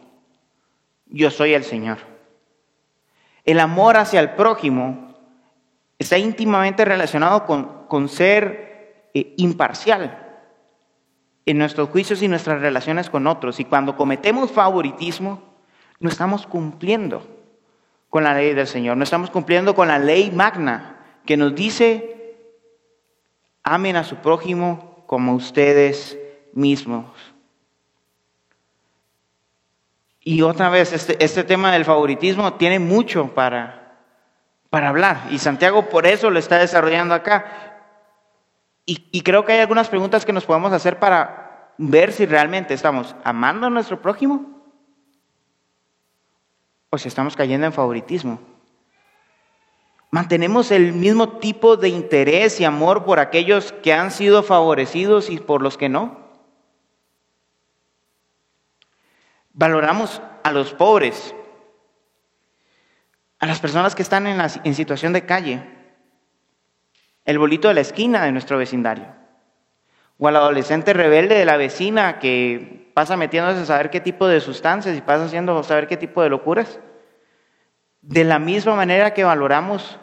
Yo 1.05 1.29
soy 1.29 1.53
el 1.53 1.65
Señor. 1.65 1.97
El 3.43 3.59
amor 3.59 3.97
hacia 3.97 4.21
el 4.21 4.31
prójimo 4.31 5.13
está 5.99 6.17
íntimamente 6.17 6.85
relacionado 6.85 7.45
con, 7.45 8.07
ser 8.07 9.09
eh, 9.13 9.33
imparcial 9.37 10.41
en 11.45 11.57
nuestros 11.57 11.89
juicios 11.89 12.21
y 12.21 12.29
nuestras 12.29 12.61
relaciones 12.61 13.09
con 13.09 13.27
otros. 13.27 13.59
Y 13.59 13.65
cuando 13.65 13.97
cometemos 13.97 14.51
favoritismo, 14.51 15.43
no 15.99 16.07
estamos 16.07 16.47
cumpliendo 16.47 17.27
con 18.09 18.23
la 18.23 18.33
ley 18.33 18.53
del 18.53 18.67
Señor, 18.67 18.95
no 18.95 19.03
estamos 19.03 19.31
cumpliendo 19.31 19.75
con 19.75 19.89
la 19.89 19.99
ley 19.99 20.31
magna 20.31 20.95
que 21.25 21.35
nos 21.35 21.53
dice 21.53 22.13
amen 23.63 23.97
a 23.97 24.05
su 24.05 24.15
prójimo 24.17 24.86
como 25.07 25.33
ustedes 25.33 26.17
mismos. 26.53 27.05
Y 30.21 30.41
otra 30.41 30.69
vez, 30.69 30.91
este, 30.91 31.23
este 31.23 31.43
tema 31.45 31.71
del 31.71 31.85
favoritismo 31.85 32.53
tiene 32.55 32.79
mucho 32.79 33.33
para, 33.33 33.97
para 34.69 34.89
hablar. 34.89 35.23
Y 35.31 35.39
Santiago 35.39 35.89
por 35.89 36.05
eso 36.05 36.29
lo 36.29 36.37
está 36.37 36.59
desarrollando 36.59 37.15
acá. 37.15 37.81
Y, 38.85 39.07
y 39.11 39.21
creo 39.21 39.45
que 39.45 39.53
hay 39.53 39.61
algunas 39.61 39.89
preguntas 39.89 40.25
que 40.25 40.33
nos 40.33 40.45
podemos 40.45 40.73
hacer 40.73 40.99
para 40.99 41.71
ver 41.77 42.11
si 42.11 42.25
realmente 42.25 42.73
estamos 42.73 43.15
amando 43.23 43.67
a 43.67 43.69
nuestro 43.69 44.01
prójimo 44.01 44.61
o 46.89 46.97
si 46.97 47.07
estamos 47.07 47.35
cayendo 47.35 47.65
en 47.65 47.73
favoritismo. 47.73 48.56
Mantenemos 50.09 50.71
el 50.71 50.93
mismo 50.93 51.37
tipo 51.39 51.75
de 51.75 51.89
interés 51.89 52.59
y 52.61 52.65
amor 52.65 53.03
por 53.03 53.19
aquellos 53.19 53.73
que 53.73 53.93
han 53.93 54.11
sido 54.11 54.41
favorecidos 54.41 55.29
y 55.29 55.37
por 55.37 55.61
los 55.61 55.77
que 55.77 55.89
no. 55.89 56.25
Valoramos 59.51 60.21
a 60.43 60.51
los 60.51 60.73
pobres, 60.73 61.35
a 63.39 63.45
las 63.47 63.59
personas 63.59 63.95
que 63.95 64.03
están 64.03 64.27
en, 64.27 64.75
situación 64.75 65.11
de 65.11 65.25
calle, 65.25 65.63
el 67.25 67.37
bolito 67.37 67.67
de 67.67 67.73
la 67.73 67.81
esquina 67.81 68.23
de 68.23 68.31
nuestro 68.31 68.57
vecindario, 68.57 69.07
o 70.17 70.27
al 70.27 70.37
adolescente 70.37 70.93
rebelde 70.93 71.35
de 71.35 71.45
la 71.45 71.57
vecina 71.57 72.19
que 72.19 72.91
pasa 72.93 73.17
metiéndose 73.17 73.61
a 73.61 73.65
saber 73.65 73.89
qué 73.89 73.99
tipo 73.99 74.27
de 74.27 74.39
sustancias 74.39 74.95
y 74.95 75.01
pasa 75.01 75.25
haciendo 75.25 75.61
saber 75.63 75.87
qué 75.87 75.97
tipo 75.97 76.23
de 76.23 76.29
locuras. 76.29 76.79
De 78.07 78.23
la 78.23 78.39
misma 78.39 78.73
manera 78.73 79.13
que 79.13 79.25
valoramos 79.25 79.97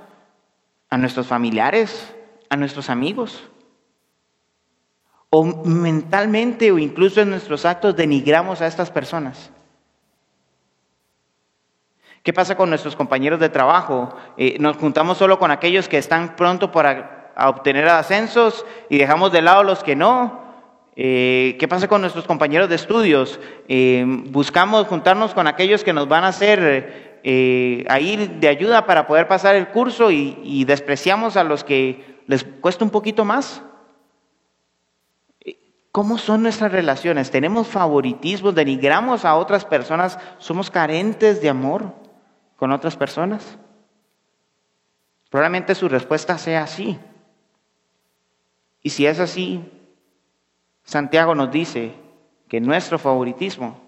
a 0.90 0.98
nuestros 0.98 1.26
familiares, 1.26 2.14
a 2.50 2.56
nuestros 2.56 2.90
amigos. 2.90 3.48
O 5.30 5.42
mentalmente 5.64 6.70
o 6.70 6.78
incluso 6.78 7.22
en 7.22 7.30
nuestros 7.30 7.64
actos 7.64 7.96
denigramos 7.96 8.60
a 8.60 8.66
estas 8.66 8.90
personas. 8.90 9.50
¿Qué 12.22 12.34
pasa 12.34 12.58
con 12.58 12.68
nuestros 12.68 12.94
compañeros 12.94 13.40
de 13.40 13.48
trabajo? 13.48 14.14
Eh, 14.36 14.58
nos 14.60 14.76
juntamos 14.76 15.16
solo 15.16 15.38
con 15.38 15.50
aquellos 15.50 15.88
que 15.88 15.96
están 15.96 16.36
pronto 16.36 16.70
para 16.70 17.32
obtener 17.38 17.88
ascensos 17.88 18.66
y 18.90 18.98
dejamos 18.98 19.32
de 19.32 19.40
lado 19.40 19.62
los 19.62 19.82
que 19.82 19.96
no. 19.96 20.44
Eh, 20.94 21.56
¿Qué 21.58 21.66
pasa 21.68 21.88
con 21.88 22.02
nuestros 22.02 22.26
compañeros 22.26 22.68
de 22.68 22.74
estudios? 22.74 23.40
Eh, 23.66 24.04
buscamos 24.06 24.86
juntarnos 24.88 25.32
con 25.32 25.46
aquellos 25.46 25.82
que 25.82 25.94
nos 25.94 26.06
van 26.06 26.24
a 26.24 26.28
hacer 26.28 27.13
eh, 27.26 27.86
ahí 27.88 28.16
de 28.38 28.48
ayuda 28.48 28.84
para 28.84 29.06
poder 29.06 29.26
pasar 29.26 29.56
el 29.56 29.68
curso 29.68 30.10
y, 30.10 30.64
despreciamos 30.66 31.38
a 31.38 31.42
los 31.42 31.64
que 31.64 32.20
les 32.26 32.44
cuesta 32.44 32.84
un 32.84 32.90
poquito 32.90 33.24
más. 33.24 33.62
¿Cómo 35.90 36.18
son 36.18 36.42
nuestras 36.42 36.70
relaciones? 36.70 37.30
¿Tenemos 37.30 37.66
favoritismos? 37.66 38.54
¿Denigramos 38.54 39.24
a 39.24 39.36
otras 39.36 39.64
personas? 39.64 40.18
¿Somos 40.36 40.70
carentes 40.70 41.40
de 41.40 41.48
amor 41.48 41.94
con 42.56 42.72
otras 42.72 42.94
personas? 42.94 43.56
Probablemente 45.30 45.74
su 45.74 45.88
respuesta 45.88 46.36
sea 46.36 46.64
así. 46.64 46.98
Y 48.82 48.90
si 48.90 49.06
es 49.06 49.18
así, 49.18 49.64
Santiago 50.82 51.34
nos 51.34 51.50
dice 51.50 51.94
que 52.48 52.60
nuestro 52.60 52.98
favoritismo 52.98 53.80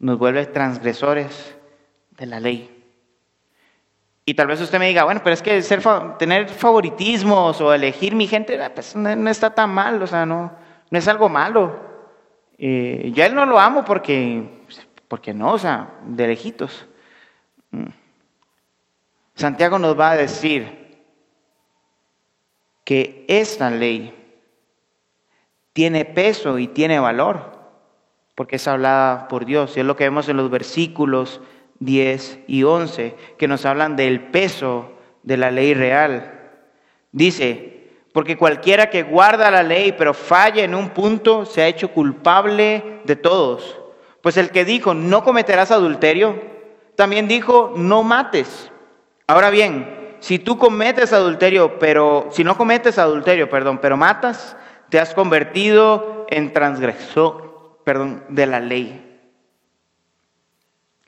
nos 0.00 0.18
vuelve 0.18 0.46
transgresores 0.46 1.53
de 2.16 2.26
la 2.26 2.40
ley. 2.40 2.70
Y 4.26 4.34
tal 4.34 4.46
vez 4.46 4.60
usted 4.60 4.78
me 4.78 4.88
diga, 4.88 5.04
bueno, 5.04 5.20
pero 5.22 5.34
es 5.34 5.42
que 5.42 5.60
ser, 5.60 5.82
tener 6.18 6.48
favoritismos 6.48 7.60
o 7.60 7.74
elegir 7.74 8.14
mi 8.14 8.26
gente, 8.26 8.60
ah, 8.62 8.72
pues 8.74 8.96
no, 8.96 9.30
está 9.30 9.54
tan 9.54 9.70
mal, 9.70 10.02
o 10.02 10.06
sea, 10.06 10.24
no, 10.24 10.50
no 10.90 10.98
es 10.98 11.06
algo 11.08 11.28
malo. 11.28 11.78
Eh, 12.56 13.12
yo 13.14 13.24
él 13.24 13.34
no 13.34 13.44
lo 13.44 13.58
amo 13.58 13.84
porque, 13.84 14.62
porque 15.08 15.34
no, 15.34 15.52
o 15.52 15.58
sea, 15.58 15.90
de 16.06 16.26
lejitos. 16.26 16.86
Mm. 17.70 17.88
Santiago 19.34 19.78
nos 19.78 19.98
va 19.98 20.12
a 20.12 20.16
decir 20.16 21.02
que 22.84 23.26
esta 23.28 23.70
ley 23.70 24.14
tiene 25.74 26.04
peso 26.06 26.58
y 26.58 26.68
tiene 26.68 26.98
valor, 26.98 27.58
porque 28.34 28.56
es 28.56 28.68
hablada 28.68 29.28
por 29.28 29.44
Dios, 29.44 29.76
y 29.76 29.80
es 29.80 29.86
lo 29.86 29.96
que 29.96 30.04
vemos 30.04 30.28
en 30.28 30.38
los 30.38 30.48
versículos 30.48 31.42
10 31.84 32.40
y 32.46 32.62
11, 32.62 33.14
que 33.38 33.48
nos 33.48 33.64
hablan 33.66 33.96
del 33.96 34.20
peso 34.20 34.92
de 35.22 35.36
la 35.36 35.50
ley 35.50 35.74
real. 35.74 36.40
Dice, 37.12 37.70
Porque 38.12 38.36
cualquiera 38.36 38.90
que 38.90 39.02
guarda 39.02 39.50
la 39.50 39.62
ley 39.62 39.92
pero 39.96 40.14
falla 40.14 40.62
en 40.62 40.74
un 40.74 40.90
punto 40.90 41.44
se 41.46 41.62
ha 41.62 41.66
hecho 41.66 41.90
culpable 41.90 43.00
de 43.04 43.16
todos. 43.16 43.80
Pues 44.22 44.36
el 44.36 44.50
que 44.50 44.64
dijo, 44.64 44.94
no 44.94 45.22
cometerás 45.24 45.70
adulterio, 45.70 46.40
también 46.96 47.28
dijo, 47.28 47.74
no 47.76 48.02
mates. 48.02 48.70
Ahora 49.26 49.50
bien, 49.50 50.16
si 50.20 50.38
tú 50.38 50.56
cometes 50.56 51.12
adulterio, 51.12 51.78
pero 51.78 52.28
si 52.30 52.44
no 52.44 52.56
cometes 52.56 52.98
adulterio, 52.98 53.50
perdón, 53.50 53.78
pero 53.82 53.96
matas, 53.96 54.56
te 54.88 54.98
has 54.98 55.12
convertido 55.12 56.26
en 56.30 56.52
transgresor, 56.52 57.80
perdón, 57.84 58.24
de 58.28 58.46
la 58.46 58.60
ley. 58.60 59.03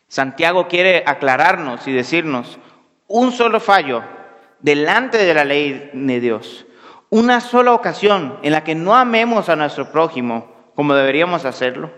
Santiago 0.08 0.68
quiere 0.68 1.02
aclararnos 1.06 1.86
y 1.86 1.92
decirnos 1.92 2.58
un 3.08 3.32
solo 3.32 3.60
fallo 3.60 4.02
delante 4.60 5.18
de 5.18 5.34
la 5.34 5.44
ley 5.44 5.90
de 5.92 6.20
Dios 6.20 6.66
una 7.10 7.40
sola 7.40 7.72
ocasión 7.72 8.38
en 8.42 8.52
la 8.52 8.64
que 8.64 8.74
no 8.74 8.94
amemos 8.94 9.48
a 9.48 9.56
nuestro 9.56 9.90
prójimo 9.92 10.54
como 10.74 10.94
deberíamos 10.94 11.44
hacerlo, 11.46 11.90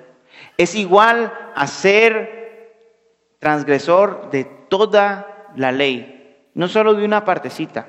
es 0.56 0.74
igual 0.74 1.32
a 1.56 1.66
ser 1.66 2.72
transgresor 3.40 4.30
de 4.30 4.44
toda 4.44 5.48
la 5.56 5.72
ley, 5.72 6.46
no 6.54 6.68
solo 6.68 6.94
de 6.94 7.04
una 7.04 7.24
partecita, 7.24 7.88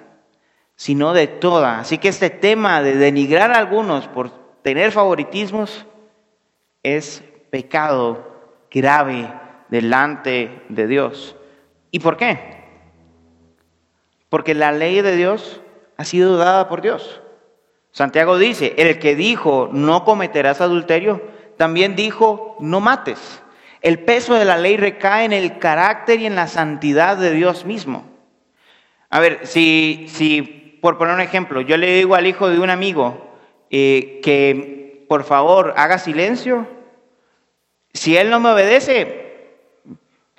sino 0.76 1.14
de 1.14 1.28
toda. 1.28 1.80
Así 1.80 2.00
que 2.00 2.08
este 2.08 2.32
tema 2.32 2.82
de 2.82 2.96
denigrar 2.96 3.52
a 3.52 3.60
algunos 3.60 4.08
por 4.08 4.32
tener 4.64 4.92
favoritismos 4.92 5.86
es 6.82 7.24
pecado 7.52 8.66
grave 8.72 9.32
delante 9.70 10.64
de 10.70 10.88
Dios. 10.88 11.36
¿Y 11.92 12.00
por 12.00 12.18
qué? 12.18 12.60
Porque 14.30 14.54
la 14.54 14.72
ley 14.72 15.02
de 15.02 15.16
Dios 15.16 15.62
ha 15.98 16.06
sido 16.06 16.38
dada 16.38 16.70
por 16.70 16.82
Dios. 16.82 17.22
Santiago 17.92 18.38
dice, 18.38 18.76
el 18.78 19.00
que 19.00 19.16
dijo 19.16 19.70
no 19.72 20.06
cometerás 20.06 20.62
adulterio, 20.62 21.22
también 21.58 21.96
dijo 21.96 22.56
no 22.60 22.80
mates. 22.80 23.42
El 23.82 24.00
peso 24.00 24.36
de 24.36 24.46
la 24.46 24.58
ley 24.58 24.78
recae 24.78 25.26
en 25.26 25.34
el 25.34 25.58
carácter 25.58 26.20
y 26.20 26.26
en 26.26 26.36
la 26.36 26.48
santidad 26.48 27.18
de 27.18 27.32
Dios 27.32 27.66
mismo. 27.66 28.06
A 29.10 29.20
ver, 29.20 29.48
si, 29.48 30.06
si 30.10 30.78
por 30.82 30.98
poner 30.98 31.16
un 31.16 31.22
ejemplo, 31.22 31.62
yo 31.62 31.78
le 31.78 31.94
digo 31.94 32.16
al 32.16 32.28
hijo 32.28 32.50
de 32.50 32.60
un 32.60 32.70
amigo 32.70 33.36
eh, 33.70 34.20
que 34.24 35.06
por 35.10 35.24
favor 35.24 35.74
haga 35.78 35.98
silencio, 35.98 36.68
si 37.94 38.16
él 38.16 38.30
no 38.30 38.40
me 38.40 38.52
obedece, 38.52 39.29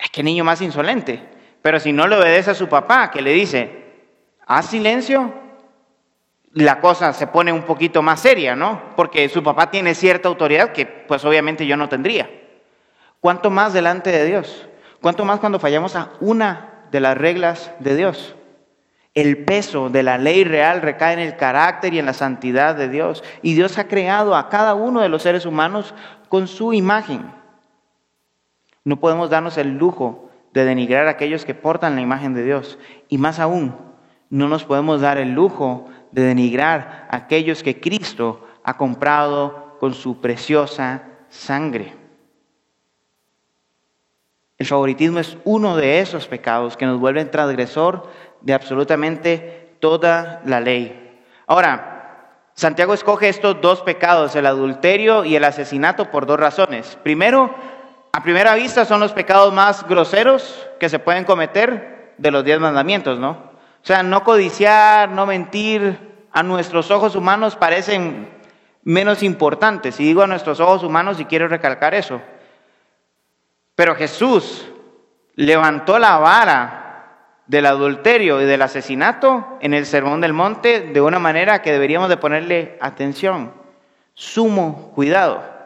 es 0.01 0.11
que 0.11 0.23
niño 0.23 0.45
más 0.45 0.63
insolente. 0.63 1.23
Pero 1.63 1.79
si 1.79 1.93
no 1.93 2.07
le 2.07 2.17
obedece 2.17 2.53
a 2.53 2.55
su 2.55 2.69
papá, 2.69 3.11
que 3.11 3.21
le 3.21 3.33
dice, 3.33 3.85
haz 4.47 4.67
silencio, 4.67 5.33
la 6.53 6.81
cosa 6.81 7.13
se 7.13 7.27
pone 7.27 7.53
un 7.53 7.63
poquito 7.63 8.03
más 8.03 8.21
seria, 8.21 8.57
¿no? 8.57 8.83
Porque 8.97 9.29
su 9.29 9.43
papá 9.43 9.71
tiene 9.71 9.95
cierta 9.95 10.29
autoridad 10.29 10.73
que 10.73 10.87
pues 10.87 11.25
obviamente 11.25 11.67
yo 11.67 11.77
no 11.77 11.89
tendría. 11.89 12.31
¿Cuánto 13.21 13.51
más 13.51 13.73
delante 13.73 14.11
de 14.11 14.25
Dios? 14.25 14.69
¿Cuánto 15.01 15.25
más 15.25 15.41
cuando 15.41 15.61
fallamos 15.61 15.95
a 15.97 16.11
una 16.21 16.87
de 16.91 17.01
las 17.01 17.17
reglas 17.17 17.73
de 17.79 17.95
Dios? 17.95 18.35
El 19.15 19.45
peso 19.45 19.91
de 19.91 20.03
la 20.03 20.19
ley 20.19 20.45
real 20.45 20.83
recae 20.83 21.13
en 21.13 21.19
el 21.19 21.37
carácter 21.37 21.93
y 21.95 21.99
en 21.99 22.07
la 22.07 22.15
santidad 22.15 22.75
de 22.75 22.89
Dios. 22.89 23.23
Y 23.43 23.55
Dios 23.55 23.77
ha 23.79 23.89
creado 23.89 24.35
a 24.35 24.49
cada 24.49 24.75
uno 24.75 25.01
de 25.01 25.09
los 25.09 25.23
seres 25.23 25.47
humanos 25.47 25.95
con 26.29 26.49
su 26.49 26.73
imagen. 26.73 27.40
No 28.91 28.97
podemos 28.97 29.31
darnos 29.31 29.57
el 29.57 29.79
lujo 29.79 30.31
de 30.53 30.65
denigrar 30.65 31.07
a 31.07 31.11
aquellos 31.11 31.45
que 31.45 31.55
portan 31.55 31.95
la 31.95 32.01
imagen 32.01 32.35
de 32.35 32.43
Dios. 32.43 32.77
Y 33.09 33.19
más 33.19 33.39
aún, 33.39 33.77
no 34.31 34.49
nos 34.49 34.65
podemos 34.65 35.01
dar 35.01 35.17
el 35.19 35.31
lujo 35.31 35.89
de 36.11 36.23
denigrar 36.23 37.07
a 37.09 37.19
aquellos 37.19 37.63
que 37.63 37.81
Cristo 37.81 38.45
ha 38.65 38.77
comprado 38.77 39.77
con 39.79 39.95
su 39.95 40.21
preciosa 40.21 41.05
sangre. 41.29 41.95
El 44.59 44.67
favoritismo 44.67 45.21
es 45.21 45.39
uno 45.45 45.77
de 45.77 46.01
esos 46.01 46.27
pecados 46.27 46.77
que 46.77 46.87
nos 46.87 46.99
vuelven 46.99 47.31
transgresor 47.31 48.11
de 48.41 48.55
absolutamente 48.55 49.77
toda 49.79 50.43
la 50.45 50.59
ley. 50.59 51.23
Ahora, 51.47 51.91
Santiago 52.55 52.93
escoge 52.93 53.29
estos 53.29 53.61
dos 53.61 53.83
pecados, 53.83 54.35
el 54.37 54.47
adulterio 54.47 55.25
y 55.25 55.37
el 55.37 55.45
asesinato, 55.45 56.11
por 56.11 56.27
dos 56.27 56.39
razones. 56.39 56.99
Primero, 57.03 57.55
a 58.13 58.23
primera 58.23 58.55
vista 58.55 58.85
son 58.85 59.01
los 59.01 59.13
pecados 59.13 59.53
más 59.53 59.87
groseros 59.87 60.67
que 60.79 60.89
se 60.89 60.99
pueden 60.99 61.25
cometer 61.25 62.15
de 62.19 62.31
los 62.31 62.45
diez 62.45 62.59
mandamientos, 62.59 63.19
¿no? 63.19 63.31
O 63.31 63.87
sea, 63.87 64.03
no 64.03 64.25
codiciar, 64.25 65.11
no 65.11 65.27
mentir, 65.27 66.11
a 66.33 66.43
nuestros 66.43 66.91
ojos 66.91 67.17
humanos 67.17 67.57
parecen 67.57 68.29
menos 68.85 69.23
importantes. 69.23 69.99
Y 70.01 70.05
digo 70.05 70.23
a 70.23 70.27
nuestros 70.27 70.61
ojos 70.61 70.83
humanos 70.83 71.21
y 71.21 71.25
quiero 71.25 71.49
recalcar 71.49 71.95
eso. 71.95 72.21
Pero 73.75 73.95
Jesús 73.95 74.67
levantó 75.35 75.99
la 75.99 76.19
vara 76.19 76.77
del 77.47 77.67
adulterio 77.67 78.41
y 78.41 78.45
del 78.45 78.63
asesinato 78.63 79.59
en 79.61 79.75
el 79.75 79.87
Sermón 79.87 80.21
del 80.21 80.33
Monte 80.33 80.83
de 80.93 81.01
una 81.01 81.19
manera 81.19 81.63
que 81.63 81.73
deberíamos 81.73 82.09
de 82.09 82.17
ponerle 82.17 82.79
atención, 82.81 83.53
sumo 84.15 84.93
cuidado. 84.95 85.60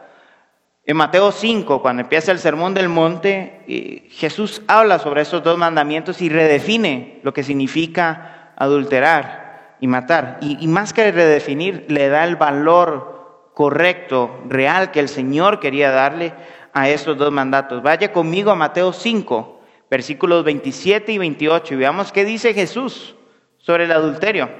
En 0.87 0.97
Mateo 0.97 1.31
5, 1.31 1.81
cuando 1.81 2.03
empieza 2.03 2.31
el 2.31 2.37
Sermón 2.37 2.75
del 2.75 2.89
Monte, 2.89 3.63
eh, 3.67 4.07
Jesús 4.11 4.61
habla 4.67 4.99
sobre 4.99 5.21
esos 5.21 5.43
dos 5.43 5.57
mandamientos 5.57 6.21
y 6.21 6.29
redefine 6.29 7.21
lo 7.23 7.33
que 7.33 7.41
significa 7.41 8.53
adulterar 8.55 9.77
y 9.79 9.87
matar. 9.87 10.37
Y, 10.41 10.67
más 10.67 10.93
que 10.93 11.11
redefinir, 11.11 11.85
le 11.87 12.07
da 12.09 12.23
el 12.23 12.35
valor 12.35 13.49
correcto, 13.55 14.43
real 14.47 14.91
que 14.91 14.99
el 14.99 15.09
Señor 15.09 15.59
quería 15.59 15.89
darle 15.89 16.33
a 16.71 16.87
esos 16.87 17.17
dos 17.17 17.31
mandatos. 17.31 17.81
Vaya 17.81 18.13
conmigo 18.13 18.51
a 18.51 18.55
Mateo 18.55 18.93
5, 18.93 19.61
versículos 19.89 20.43
27 20.43 21.11
y 21.11 21.17
28 21.17 21.73
y 21.73 21.77
veamos 21.77 22.11
qué 22.11 22.25
dice 22.25 22.53
Jesús 22.53 23.15
sobre 23.57 23.85
el 23.85 23.91
adulterio. 23.91 24.51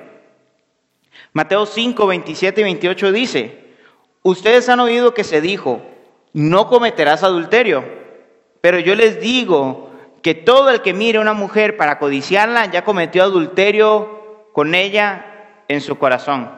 Mateo 1.34 1.68
5, 1.68 2.08
27 2.08 2.62
y 2.62 2.64
28 2.64 3.12
dice, 3.12 3.76
ustedes 4.24 4.70
han 4.70 4.80
oído 4.80 5.14
que 5.14 5.24
se 5.24 5.40
dijo, 5.40 5.82
no 6.36 6.68
cometerás 6.68 7.24
adulterio. 7.24 7.86
Pero 8.60 8.80
yo 8.80 8.94
les 8.94 9.22
digo 9.22 9.90
que 10.22 10.34
todo 10.34 10.70
el 10.70 10.82
que 10.82 10.94
mire 10.94 11.18
a 11.18 11.22
una 11.22 11.34
mujer 11.34 11.78
para 11.78 11.98
codiciarla 11.98 12.66
ya 12.66 12.84
cometió 12.84 13.24
adulterio 13.24 14.50
con 14.52 14.76
ella 14.76 15.64
en 15.70 15.80
su 15.80 15.98
corazón. 15.98 16.52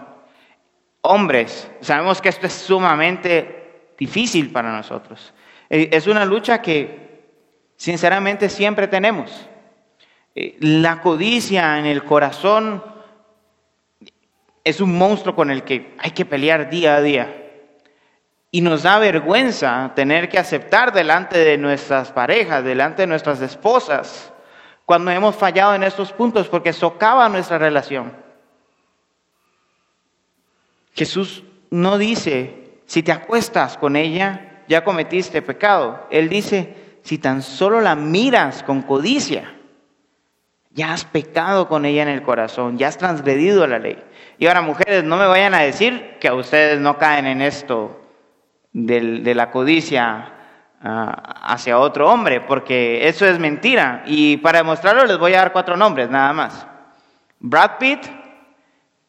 Hombres, 1.02 1.70
sabemos 1.82 2.22
que 2.22 2.30
esto 2.30 2.48
es 2.48 2.54
sumamente 2.54 3.92
difícil 4.00 4.52
para 4.52 4.76
nosotros. 4.76 5.32
Eh, 5.70 5.90
es 5.92 6.08
una 6.08 6.26
lucha 6.26 6.60
que 6.60 7.30
sinceramente 7.76 8.50
siempre 8.50 8.88
tenemos. 8.88 9.48
Eh, 10.34 10.58
la 10.60 11.02
codicia 11.02 11.78
en 11.78 11.86
el 11.86 12.04
corazón 12.04 12.84
es 14.63 14.82
un 14.82 14.98
monstruo 14.98 15.36
con 15.36 15.52
el 15.52 15.62
que 15.63 15.94
hay 16.00 16.12
que 16.12 16.26
pelear 16.26 16.68
día 16.72 16.96
a 16.96 17.02
día. 17.02 17.46
Y 18.49 18.62
nos 18.62 18.83
da 18.83 18.97
vergüenza 18.99 19.91
tener 19.95 20.29
que 20.29 20.39
aceptar 20.39 20.93
delante 20.93 21.38
de 21.38 21.57
nuestras 21.57 22.12
parejas, 22.12 22.63
delante 22.63 23.03
de 23.03 23.07
nuestras 23.07 23.41
esposas, 23.41 24.31
cuando 24.86 25.12
hemos 25.12 25.36
fallado 25.36 25.75
en 25.75 25.83
estos 25.83 26.13
puntos 26.13 26.47
porque 26.47 26.71
socava 26.71 27.27
nuestra 27.27 27.57
relación. 27.57 28.13
Jesús 30.93 31.43
no 31.69 31.97
dice, 31.97 32.79
si 32.86 33.03
te 33.03 33.12
acuestas 33.12 33.77
con 33.77 33.97
ella, 33.97 34.63
ya 34.69 34.83
cometiste 34.83 35.41
pecado. 35.41 36.07
Él 36.10 36.29
dice, 36.29 36.99
si 37.03 37.17
tan 37.17 37.41
solo 37.41 37.81
la 37.81 37.95
miras 37.95 38.63
con 38.63 38.81
codicia, 38.81 39.53
ya 40.71 40.93
has 40.93 41.03
pecado 41.03 41.67
con 41.67 41.86
ella 41.86 42.03
en 42.03 42.10
el 42.10 42.21
corazón, 42.21 42.77
ya 42.77 42.88
has 42.88 42.97
transgredido 42.97 43.67
la 43.67 43.79
ley. 43.79 44.01
Y 44.38 44.47
ahora, 44.47 44.62
mujeres, 44.62 45.03
no 45.03 45.17
me 45.17 45.25
vayan 45.25 45.53
a 45.53 45.62
decir 45.62 46.17
que 46.19 46.29
a 46.29 46.33
ustedes 46.33 46.79
no 46.79 46.97
caen 46.97 47.25
en 47.25 47.41
esto 47.41 48.07
de 48.86 49.34
la 49.34 49.50
codicia 49.50 50.34
ah, 50.82 51.34
hacia 51.44 51.80
otro 51.80 52.12
hombre, 52.12 52.42
porque 52.42 53.08
eso 53.08 53.26
es 53.26 53.40
mentira. 53.40 54.04
Y 54.06 54.38
para 54.38 54.60
demostrarlo 54.60 55.06
les 55.06 55.18
voy 55.18 55.34
a 55.34 55.38
dar 55.38 55.52
cuatro 55.52 55.76
nombres 55.76 56.10
nada 56.10 56.32
más. 56.34 56.68
Brad 57.40 57.78
Pitt, 57.80 58.06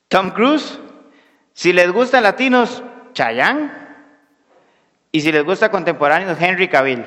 Tom 0.09 0.31
Cruise, 0.31 0.81
si 1.53 1.73
les 1.73 1.91
gustan 1.93 2.23
latinos, 2.23 2.83
Chayanne, 3.13 3.71
y 5.13 5.21
si 5.21 5.33
les 5.33 5.45
gusta 5.45 5.71
contemporáneos, 5.71 6.41
Henry 6.41 6.69
Cavill. 6.69 7.05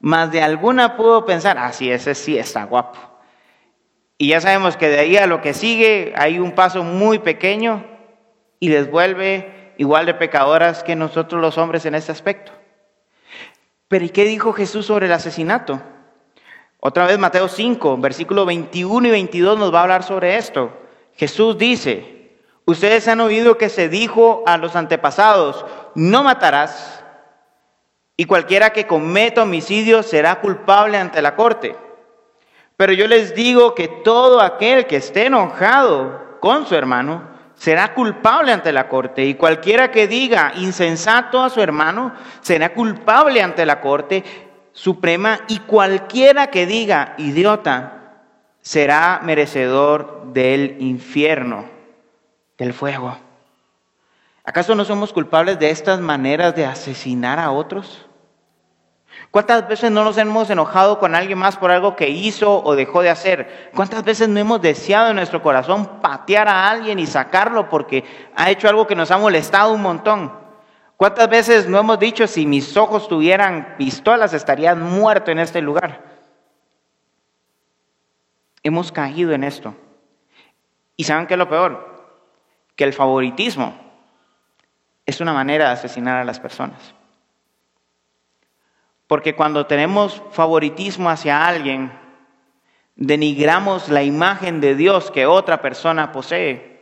Más 0.00 0.30
de 0.30 0.42
alguna 0.42 0.96
pudo 0.96 1.24
pensar, 1.24 1.56
ah, 1.58 1.72
sí, 1.72 1.90
ese 1.90 2.14
sí 2.14 2.38
está 2.38 2.64
guapo. 2.64 2.98
Y 4.18 4.28
ya 4.28 4.40
sabemos 4.40 4.76
que 4.76 4.88
de 4.88 4.98
ahí 4.98 5.16
a 5.16 5.26
lo 5.26 5.40
que 5.40 5.54
sigue 5.54 6.12
hay 6.16 6.38
un 6.38 6.52
paso 6.52 6.82
muy 6.82 7.18
pequeño 7.20 7.84
y 8.60 8.68
les 8.68 8.90
vuelve 8.90 9.57
igual 9.78 10.04
de 10.04 10.12
pecadoras 10.12 10.84
que 10.84 10.94
nosotros 10.94 11.40
los 11.40 11.56
hombres 11.56 11.86
en 11.86 11.94
este 11.94 12.12
aspecto. 12.12 12.52
Pero 13.88 14.04
¿y 14.04 14.10
qué 14.10 14.24
dijo 14.24 14.52
Jesús 14.52 14.84
sobre 14.84 15.06
el 15.06 15.12
asesinato? 15.12 15.80
Otra 16.80 17.06
vez 17.06 17.18
Mateo 17.18 17.48
5, 17.48 17.96
versículo 17.96 18.44
21 18.44 19.08
y 19.08 19.10
22 19.10 19.58
nos 19.58 19.72
va 19.72 19.80
a 19.80 19.82
hablar 19.84 20.02
sobre 20.02 20.36
esto. 20.36 20.70
Jesús 21.14 21.56
dice, 21.56 22.18
Ustedes 22.68 23.08
han 23.08 23.20
oído 23.20 23.56
que 23.56 23.70
se 23.70 23.88
dijo 23.88 24.42
a 24.46 24.58
los 24.58 24.76
antepasados, 24.76 25.64
no 25.94 26.22
matarás, 26.22 27.02
y 28.14 28.26
cualquiera 28.26 28.74
que 28.74 28.86
cometa 28.86 29.44
homicidio 29.44 30.02
será 30.02 30.40
culpable 30.40 30.98
ante 30.98 31.22
la 31.22 31.34
corte. 31.34 31.74
Pero 32.76 32.92
yo 32.92 33.06
les 33.06 33.34
digo 33.34 33.74
que 33.74 33.88
todo 33.88 34.42
aquel 34.42 34.86
que 34.86 34.96
esté 34.96 35.26
enojado 35.26 36.38
con 36.40 36.66
su 36.66 36.74
hermano 36.74 37.37
será 37.58 37.92
culpable 37.92 38.52
ante 38.52 38.72
la 38.72 38.88
corte, 38.88 39.26
y 39.26 39.34
cualquiera 39.34 39.90
que 39.90 40.06
diga 40.06 40.52
insensato 40.56 41.42
a 41.42 41.50
su 41.50 41.60
hermano 41.60 42.14
será 42.40 42.72
culpable 42.72 43.42
ante 43.42 43.66
la 43.66 43.80
corte 43.80 44.24
suprema, 44.72 45.40
y 45.48 45.58
cualquiera 45.60 46.48
que 46.48 46.66
diga 46.66 47.14
idiota 47.18 47.94
será 48.60 49.20
merecedor 49.22 50.32
del 50.32 50.76
infierno 50.80 51.66
del 52.56 52.72
fuego. 52.72 53.18
¿Acaso 54.44 54.74
no 54.74 54.84
somos 54.84 55.12
culpables 55.12 55.58
de 55.58 55.70
estas 55.70 56.00
maneras 56.00 56.54
de 56.54 56.64
asesinar 56.64 57.38
a 57.38 57.50
otros? 57.50 58.07
¿Cuántas 59.30 59.68
veces 59.68 59.90
no 59.90 60.04
nos 60.04 60.16
hemos 60.16 60.48
enojado 60.48 60.98
con 60.98 61.14
alguien 61.14 61.38
más 61.38 61.56
por 61.56 61.70
algo 61.70 61.96
que 61.96 62.08
hizo 62.08 62.62
o 62.64 62.74
dejó 62.74 63.02
de 63.02 63.10
hacer? 63.10 63.70
¿Cuántas 63.74 64.02
veces 64.02 64.28
no 64.28 64.40
hemos 64.40 64.60
deseado 64.60 65.10
en 65.10 65.16
nuestro 65.16 65.42
corazón 65.42 66.00
patear 66.00 66.48
a 66.48 66.70
alguien 66.70 66.98
y 66.98 67.06
sacarlo 67.06 67.68
porque 67.68 68.04
ha 68.34 68.50
hecho 68.50 68.68
algo 68.68 68.86
que 68.86 68.94
nos 68.94 69.10
ha 69.10 69.18
molestado 69.18 69.72
un 69.72 69.82
montón? 69.82 70.32
¿Cuántas 70.96 71.28
veces 71.28 71.68
no 71.68 71.78
hemos 71.78 71.98
dicho 71.98 72.26
si 72.26 72.46
mis 72.46 72.76
ojos 72.76 73.06
tuvieran 73.06 73.74
pistolas 73.76 74.32
estarían 74.32 74.82
muerto 74.82 75.30
en 75.30 75.38
este 75.38 75.60
lugar? 75.60 76.02
Hemos 78.62 78.90
caído 78.90 79.32
en 79.32 79.44
esto. 79.44 79.74
¿Y 80.96 81.04
saben 81.04 81.26
qué 81.26 81.34
es 81.34 81.38
lo 81.38 81.48
peor? 81.48 81.98
que 82.78 82.84
el 82.84 82.92
favoritismo 82.92 83.74
es 85.04 85.20
una 85.20 85.32
manera 85.32 85.66
de 85.66 85.72
asesinar 85.72 86.16
a 86.18 86.24
las 86.24 86.38
personas. 86.38 86.94
Porque 89.08 89.34
cuando 89.34 89.66
tenemos 89.66 90.22
favoritismo 90.30 91.10
hacia 91.10 91.44
alguien, 91.44 91.90
denigramos 92.94 93.88
la 93.88 94.04
imagen 94.04 94.60
de 94.60 94.76
Dios 94.76 95.10
que 95.10 95.26
otra 95.26 95.60
persona 95.60 96.12
posee. 96.12 96.78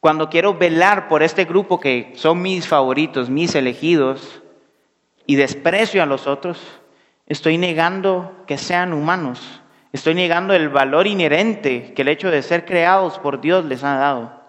Cuando 0.00 0.28
quiero 0.28 0.52
velar 0.52 1.08
por 1.08 1.22
este 1.22 1.46
grupo 1.46 1.80
que 1.80 2.12
son 2.16 2.42
mis 2.42 2.68
favoritos, 2.68 3.30
mis 3.30 3.54
elegidos, 3.54 4.42
y 5.26 5.36
desprecio 5.36 6.02
a 6.02 6.06
los 6.06 6.26
otros, 6.26 6.60
estoy 7.26 7.56
negando 7.56 8.44
que 8.46 8.58
sean 8.58 8.92
humanos 8.92 9.62
Estoy 9.94 10.16
negando 10.16 10.54
el 10.54 10.70
valor 10.70 11.06
inherente 11.06 11.94
que 11.94 12.02
el 12.02 12.08
hecho 12.08 12.28
de 12.28 12.42
ser 12.42 12.64
creados 12.64 13.20
por 13.20 13.40
Dios 13.40 13.64
les 13.64 13.84
ha 13.84 13.94
dado. 13.94 14.42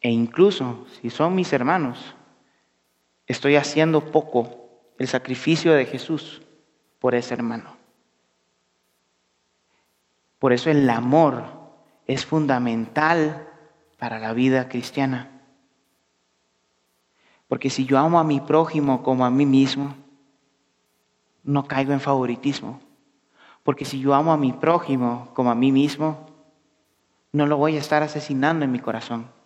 E 0.00 0.08
incluso 0.08 0.86
si 1.02 1.10
son 1.10 1.34
mis 1.34 1.52
hermanos, 1.52 2.16
estoy 3.28 3.56
haciendo 3.56 4.10
poco 4.10 4.70
el 4.98 5.06
sacrificio 5.06 5.74
de 5.74 5.86
Jesús 5.86 6.42
por 6.98 7.14
ese 7.14 7.34
hermano. 7.34 7.76
Por 10.38 10.52
eso 10.52 10.70
el 10.70 10.88
amor 10.90 11.44
es 12.06 12.24
fundamental 12.24 13.46
para 13.98 14.18
la 14.18 14.32
vida 14.32 14.68
cristiana. 14.68 15.30
Porque 17.48 17.70
si 17.70 17.84
yo 17.84 17.98
amo 17.98 18.18
a 18.18 18.24
mi 18.24 18.40
prójimo 18.40 19.02
como 19.02 19.24
a 19.24 19.30
mí 19.30 19.46
mismo, 19.46 19.94
no 21.44 21.66
caigo 21.66 21.92
en 21.92 22.00
favoritismo. 22.00 22.80
Porque 23.62 23.84
si 23.84 24.00
yo 24.00 24.14
amo 24.14 24.32
a 24.32 24.36
mi 24.36 24.52
prójimo 24.52 25.30
como 25.34 25.50
a 25.50 25.54
mí 25.54 25.72
mismo, 25.72 26.26
no 27.32 27.46
lo 27.46 27.56
voy 27.56 27.76
a 27.76 27.80
estar 27.80 28.02
asesinando 28.02 28.64
en 28.64 28.72
mi 28.72 28.78
corazón. 28.78 29.37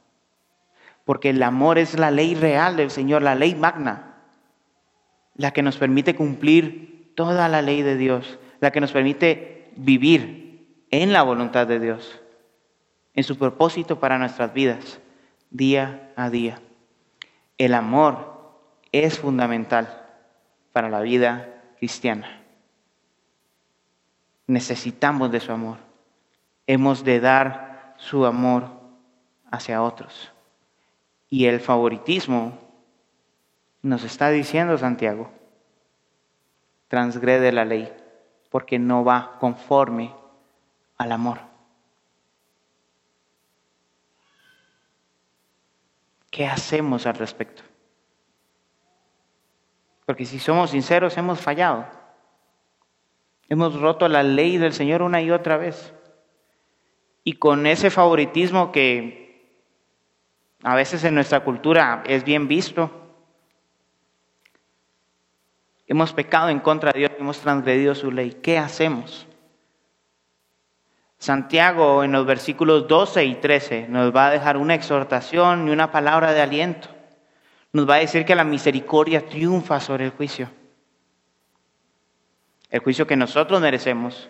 Porque 1.04 1.30
el 1.30 1.42
amor 1.42 1.78
es 1.78 1.98
la 1.98 2.10
ley 2.10 2.34
real 2.34 2.76
del 2.76 2.90
Señor, 2.90 3.22
la 3.22 3.34
ley 3.34 3.54
magna, 3.54 4.14
la 5.34 5.52
que 5.52 5.62
nos 5.62 5.76
permite 5.76 6.14
cumplir 6.14 7.12
toda 7.14 7.48
la 7.48 7.62
ley 7.62 7.82
de 7.82 7.96
Dios, 7.96 8.38
la 8.60 8.70
que 8.70 8.80
nos 8.80 8.92
permite 8.92 9.70
vivir 9.76 10.84
en 10.90 11.12
la 11.12 11.22
voluntad 11.22 11.66
de 11.66 11.80
Dios, 11.80 12.20
en 13.14 13.24
su 13.24 13.36
propósito 13.36 13.98
para 13.98 14.18
nuestras 14.18 14.52
vidas, 14.52 15.00
día 15.50 16.12
a 16.16 16.30
día. 16.30 16.60
El 17.58 17.74
amor 17.74 18.32
es 18.92 19.18
fundamental 19.18 20.02
para 20.72 20.88
la 20.88 21.00
vida 21.00 21.62
cristiana. 21.78 22.42
Necesitamos 24.46 25.30
de 25.30 25.40
su 25.40 25.52
amor. 25.52 25.78
Hemos 26.66 27.04
de 27.04 27.20
dar 27.20 27.94
su 27.98 28.26
amor 28.26 28.68
hacia 29.50 29.82
otros. 29.82 30.32
Y 31.32 31.46
el 31.46 31.60
favoritismo 31.60 32.58
nos 33.80 34.04
está 34.04 34.28
diciendo 34.28 34.76
Santiago, 34.76 35.30
transgrede 36.88 37.52
la 37.52 37.64
ley 37.64 37.90
porque 38.50 38.78
no 38.78 39.02
va 39.02 39.38
conforme 39.40 40.14
al 40.98 41.10
amor. 41.10 41.38
¿Qué 46.30 46.46
hacemos 46.46 47.06
al 47.06 47.14
respecto? 47.14 47.62
Porque 50.04 50.26
si 50.26 50.38
somos 50.38 50.72
sinceros, 50.72 51.16
hemos 51.16 51.40
fallado. 51.40 51.86
Hemos 53.48 53.80
roto 53.80 54.06
la 54.06 54.22
ley 54.22 54.58
del 54.58 54.74
Señor 54.74 55.00
una 55.00 55.22
y 55.22 55.30
otra 55.30 55.56
vez. 55.56 55.94
Y 57.24 57.36
con 57.36 57.66
ese 57.66 57.88
favoritismo 57.88 58.70
que 58.70 59.21
a 60.62 60.74
veces 60.74 61.04
en 61.04 61.14
nuestra 61.14 61.40
cultura 61.40 62.02
es 62.06 62.24
bien 62.24 62.48
visto, 62.48 62.90
hemos 65.86 66.12
pecado 66.12 66.48
en 66.48 66.60
contra 66.60 66.92
de 66.92 67.00
Dios, 67.00 67.12
hemos 67.18 67.38
transgredido 67.40 67.94
su 67.94 68.10
ley. 68.10 68.38
¿Qué 68.42 68.58
hacemos? 68.58 69.26
Santiago 71.18 72.02
en 72.02 72.12
los 72.12 72.26
versículos 72.26 72.88
12 72.88 73.24
y 73.24 73.34
13 73.36 73.86
nos 73.88 74.14
va 74.14 74.26
a 74.26 74.30
dejar 74.30 74.56
una 74.56 74.74
exhortación 74.74 75.68
y 75.68 75.70
una 75.70 75.92
palabra 75.92 76.32
de 76.32 76.42
aliento 76.42 76.88
nos 77.72 77.88
va 77.88 77.94
a 77.94 77.98
decir 77.98 78.24
que 78.24 78.34
la 78.34 78.44
misericordia 78.44 79.26
triunfa 79.26 79.80
sobre 79.80 80.04
el 80.04 80.10
juicio. 80.10 80.50
El 82.70 82.80
juicio 82.80 83.06
que 83.06 83.16
nosotros 83.16 83.60
merecemos 83.60 84.28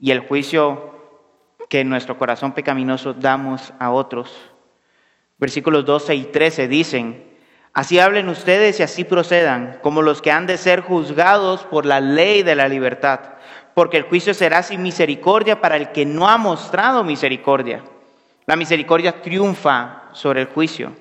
y 0.00 0.10
el 0.10 0.20
juicio 0.20 0.90
que 1.68 1.80
en 1.80 1.88
nuestro 1.88 2.18
corazón 2.18 2.52
pecaminoso 2.52 3.14
damos 3.14 3.72
a 3.78 3.90
otros. 3.90 4.51
Versículos 5.42 5.84
12 5.84 6.14
y 6.14 6.22
13 6.26 6.68
dicen, 6.68 7.24
así 7.72 7.98
hablen 7.98 8.28
ustedes 8.28 8.78
y 8.78 8.84
así 8.84 9.02
procedan, 9.02 9.80
como 9.82 10.00
los 10.00 10.22
que 10.22 10.30
han 10.30 10.46
de 10.46 10.56
ser 10.56 10.82
juzgados 10.82 11.64
por 11.64 11.84
la 11.84 11.98
ley 11.98 12.44
de 12.44 12.54
la 12.54 12.68
libertad, 12.68 13.18
porque 13.74 13.96
el 13.96 14.04
juicio 14.04 14.34
será 14.34 14.62
sin 14.62 14.84
misericordia 14.84 15.60
para 15.60 15.76
el 15.76 15.90
que 15.90 16.06
no 16.06 16.28
ha 16.28 16.38
mostrado 16.38 17.02
misericordia. 17.02 17.82
La 18.46 18.54
misericordia 18.54 19.20
triunfa 19.20 20.04
sobre 20.12 20.42
el 20.42 20.46
juicio. 20.46 20.92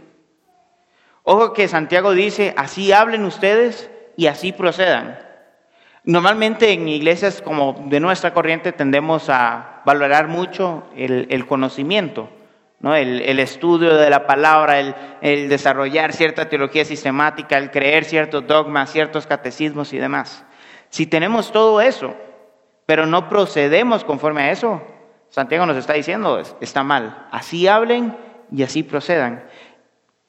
Ojo 1.22 1.54
que 1.54 1.68
Santiago 1.68 2.12
dice, 2.14 2.56
así 2.58 2.92
hablen 2.92 3.26
ustedes 3.26 3.92
y 4.18 4.26
así 4.26 4.54
procedan. 4.54 5.20
Normalmente 6.04 6.72
en 6.72 6.88
iglesias 6.88 7.44
como 7.44 7.86
de 7.90 8.00
nuestra 8.00 8.34
corriente 8.34 8.72
tendemos 8.72 9.30
a 9.30 9.84
valorar 9.86 10.30
mucho 10.30 10.88
el, 10.96 11.46
conocimiento, 11.46 12.28
¿no? 12.82 12.96
El, 12.96 13.40
estudio 13.40 13.96
de 13.96 14.10
la 14.10 14.26
palabra, 14.26 14.80
el, 15.22 15.50
desarrollar 15.50 16.14
cierta 16.14 16.50
teología 16.50 16.84
sistemática, 16.84 17.58
el 17.58 17.72
creer 17.72 18.06
ciertos 18.06 18.46
dogmas, 18.48 18.92
ciertos 18.92 19.28
catecismos 19.28 19.94
y 19.94 19.98
demás. 19.98 20.44
Si 20.90 21.06
tenemos 21.06 21.52
todo 21.52 21.80
eso, 21.80 22.16
pero 22.86 23.06
no 23.06 23.30
procedemos 23.30 24.04
conforme 24.04 24.42
a 24.42 24.52
eso, 24.52 24.82
Santiago 25.30 25.66
nos 25.66 25.78
está 25.78 25.94
diciendo, 25.94 26.42
está 26.60 26.84
mal. 26.84 27.28
Así 27.32 27.68
hablen 27.68 28.18
y 28.52 28.64
así 28.64 28.84
procedan. 28.84 29.46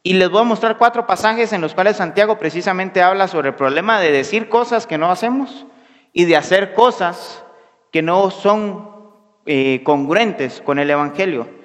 Y 0.05 0.15
les 0.15 0.31
voy 0.31 0.43
a 0.43 0.45
mostrar 0.45 0.79
cuatro 0.79 1.07
pasajes 1.07 1.53
en 1.53 1.61
los 1.61 1.75
cuales 1.75 1.97
Santiago 1.97 2.39
precisamente 2.39 3.03
habla 3.03 3.29
sobre 3.29 3.51
el 3.51 3.55
problema 3.55 4.01
de 4.01 4.13
decir 4.13 4.49
cosas 4.49 4.87
que 4.87 4.99
no 4.99 5.11
hacemos 5.11 5.67
y 6.13 6.25
de 6.27 6.37
hacer 6.37 6.75
cosas 6.75 7.45
que 7.91 8.03
no 8.03 8.31
son 8.31 8.91
eh, 9.47 9.83
congruentes 9.85 10.61
con 10.61 10.79
el 10.79 10.91
Evangelio. 10.91 11.62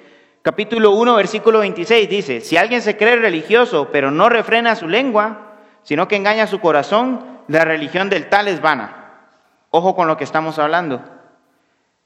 Capítulo 0.48 0.92
1, 0.92 1.14
versículo 1.14 1.58
26 1.58 2.08
dice, 2.08 2.40
si 2.40 2.56
alguien 2.56 2.80
se 2.80 2.96
cree 2.96 3.16
religioso 3.16 3.90
pero 3.92 4.10
no 4.10 4.30
refrena 4.30 4.76
su 4.76 4.88
lengua, 4.88 5.58
sino 5.82 6.08
que 6.08 6.16
engaña 6.16 6.46
su 6.46 6.58
corazón, 6.58 7.42
la 7.48 7.66
religión 7.66 8.08
del 8.08 8.30
tal 8.30 8.48
es 8.48 8.62
vana. 8.62 9.26
Ojo 9.68 9.94
con 9.94 10.08
lo 10.08 10.16
que 10.16 10.24
estamos 10.24 10.58
hablando. 10.58 11.04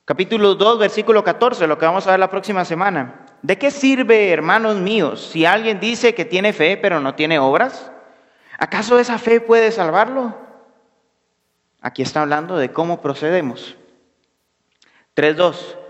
Capítulo 0.04 0.56
2, 0.56 0.80
versículo 0.80 1.22
14, 1.22 1.68
lo 1.68 1.78
que 1.78 1.86
vamos 1.86 2.04
a 2.08 2.10
ver 2.10 2.18
la 2.18 2.30
próxima 2.30 2.64
semana. 2.64 3.26
¿De 3.42 3.58
qué 3.58 3.70
sirve, 3.70 4.32
hermanos 4.32 4.74
míos, 4.74 5.24
si 5.30 5.46
alguien 5.46 5.78
dice 5.78 6.16
que 6.16 6.24
tiene 6.24 6.52
fe 6.52 6.76
pero 6.76 6.98
no 6.98 7.14
tiene 7.14 7.38
obras? 7.38 7.92
¿Acaso 8.58 8.98
esa 8.98 9.18
fe 9.18 9.40
puede 9.40 9.70
salvarlo? 9.70 10.36
Aquí 11.80 12.02
está 12.02 12.22
hablando 12.22 12.56
de 12.56 12.72
cómo 12.72 13.00
procedemos. 13.02 13.76
3.2. 15.14 15.81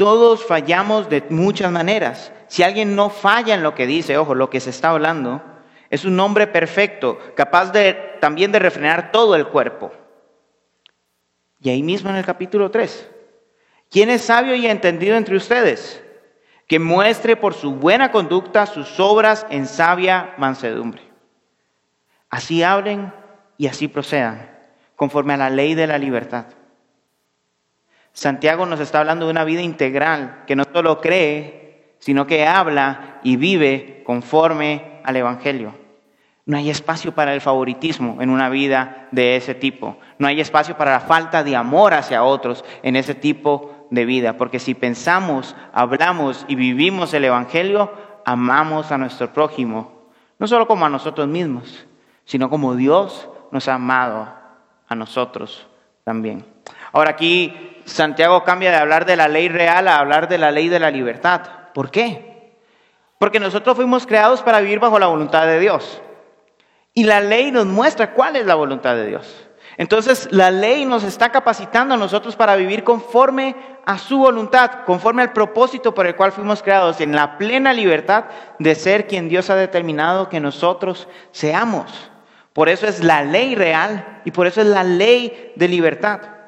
Todos 0.00 0.46
fallamos 0.46 1.10
de 1.10 1.22
muchas 1.28 1.70
maneras. 1.70 2.32
Si 2.48 2.62
alguien 2.62 2.96
no 2.96 3.10
falla 3.10 3.52
en 3.52 3.62
lo 3.62 3.74
que 3.74 3.86
dice, 3.86 4.16
ojo, 4.16 4.34
lo 4.34 4.48
que 4.48 4.58
se 4.58 4.70
está 4.70 4.88
hablando, 4.88 5.42
es 5.90 6.06
un 6.06 6.18
hombre 6.20 6.46
perfecto, 6.46 7.18
capaz 7.36 7.70
de 7.70 7.92
también 8.18 8.50
de 8.50 8.60
refrenar 8.60 9.12
todo 9.12 9.36
el 9.36 9.48
cuerpo. 9.48 9.92
Y 11.60 11.68
ahí 11.68 11.82
mismo 11.82 12.08
en 12.08 12.16
el 12.16 12.24
capítulo 12.24 12.70
3, 12.70 13.10
¿quién 13.90 14.08
es 14.08 14.22
sabio 14.22 14.54
y 14.54 14.66
entendido 14.66 15.18
entre 15.18 15.36
ustedes? 15.36 16.02
Que 16.66 16.78
muestre 16.78 17.36
por 17.36 17.52
su 17.52 17.72
buena 17.74 18.10
conducta 18.10 18.64
sus 18.64 18.98
obras 18.98 19.46
en 19.50 19.66
sabia 19.66 20.32
mansedumbre. 20.38 21.02
Así 22.30 22.62
hablen 22.62 23.12
y 23.58 23.66
así 23.66 23.86
procedan, 23.86 24.50
conforme 24.96 25.34
a 25.34 25.36
la 25.36 25.50
ley 25.50 25.74
de 25.74 25.86
la 25.86 25.98
libertad. 25.98 26.46
Santiago 28.12 28.66
nos 28.66 28.80
está 28.80 29.00
hablando 29.00 29.26
de 29.26 29.30
una 29.30 29.44
vida 29.44 29.62
integral, 29.62 30.44
que 30.46 30.56
no 30.56 30.64
solo 30.72 31.00
cree, 31.00 31.94
sino 31.98 32.26
que 32.26 32.46
habla 32.46 33.20
y 33.22 33.36
vive 33.36 34.02
conforme 34.04 35.00
al 35.04 35.16
Evangelio. 35.16 35.74
No 36.46 36.56
hay 36.56 36.70
espacio 36.70 37.12
para 37.12 37.32
el 37.32 37.40
favoritismo 37.40 38.20
en 38.20 38.30
una 38.30 38.48
vida 38.48 39.08
de 39.12 39.36
ese 39.36 39.54
tipo. 39.54 39.98
No 40.18 40.26
hay 40.26 40.40
espacio 40.40 40.76
para 40.76 40.92
la 40.92 41.00
falta 41.00 41.44
de 41.44 41.54
amor 41.54 41.94
hacia 41.94 42.24
otros 42.24 42.64
en 42.82 42.96
ese 42.96 43.14
tipo 43.14 43.86
de 43.90 44.04
vida. 44.04 44.36
Porque 44.36 44.58
si 44.58 44.74
pensamos, 44.74 45.54
hablamos 45.72 46.44
y 46.48 46.56
vivimos 46.56 47.14
el 47.14 47.26
Evangelio, 47.26 47.92
amamos 48.24 48.90
a 48.90 48.98
nuestro 48.98 49.32
prójimo. 49.32 50.08
No 50.38 50.48
solo 50.48 50.66
como 50.66 50.86
a 50.86 50.88
nosotros 50.88 51.28
mismos, 51.28 51.86
sino 52.24 52.50
como 52.50 52.74
Dios 52.74 53.28
nos 53.52 53.68
ha 53.68 53.74
amado 53.74 54.32
a 54.88 54.94
nosotros 54.94 55.68
también. 56.04 56.44
Ahora 56.92 57.10
aquí 57.10 57.69
Santiago 57.90 58.44
cambia 58.44 58.70
de 58.70 58.76
hablar 58.76 59.04
de 59.04 59.16
la 59.16 59.28
ley 59.28 59.48
real 59.48 59.88
a 59.88 59.98
hablar 59.98 60.28
de 60.28 60.38
la 60.38 60.50
ley 60.50 60.68
de 60.68 60.80
la 60.80 60.90
libertad. 60.90 61.42
¿Por 61.74 61.90
qué? 61.90 62.56
Porque 63.18 63.40
nosotros 63.40 63.76
fuimos 63.76 64.06
creados 64.06 64.42
para 64.42 64.60
vivir 64.60 64.78
bajo 64.78 64.98
la 64.98 65.08
voluntad 65.08 65.46
de 65.46 65.58
Dios. 65.58 66.00
Y 66.94 67.04
la 67.04 67.20
ley 67.20 67.50
nos 67.50 67.66
muestra 67.66 68.12
cuál 68.12 68.36
es 68.36 68.46
la 68.46 68.54
voluntad 68.54 68.94
de 68.94 69.06
Dios. 69.06 69.48
Entonces 69.76 70.28
la 70.30 70.50
ley 70.50 70.84
nos 70.84 71.04
está 71.04 71.30
capacitando 71.30 71.94
a 71.94 71.98
nosotros 71.98 72.36
para 72.36 72.56
vivir 72.56 72.84
conforme 72.84 73.56
a 73.84 73.98
su 73.98 74.18
voluntad, 74.18 74.84
conforme 74.84 75.22
al 75.22 75.32
propósito 75.32 75.94
por 75.94 76.06
el 76.06 76.16
cual 76.16 76.32
fuimos 76.32 76.62
creados, 76.62 77.00
en 77.00 77.14
la 77.14 77.38
plena 77.38 77.72
libertad 77.72 78.26
de 78.58 78.74
ser 78.74 79.06
quien 79.06 79.28
Dios 79.28 79.50
ha 79.50 79.56
determinado 79.56 80.28
que 80.28 80.40
nosotros 80.40 81.08
seamos. 81.32 82.10
Por 82.52 82.68
eso 82.68 82.86
es 82.86 83.02
la 83.02 83.22
ley 83.22 83.54
real 83.54 84.22
y 84.24 84.32
por 84.32 84.46
eso 84.46 84.60
es 84.60 84.66
la 84.66 84.84
ley 84.84 85.52
de 85.56 85.68
libertad. 85.68 86.39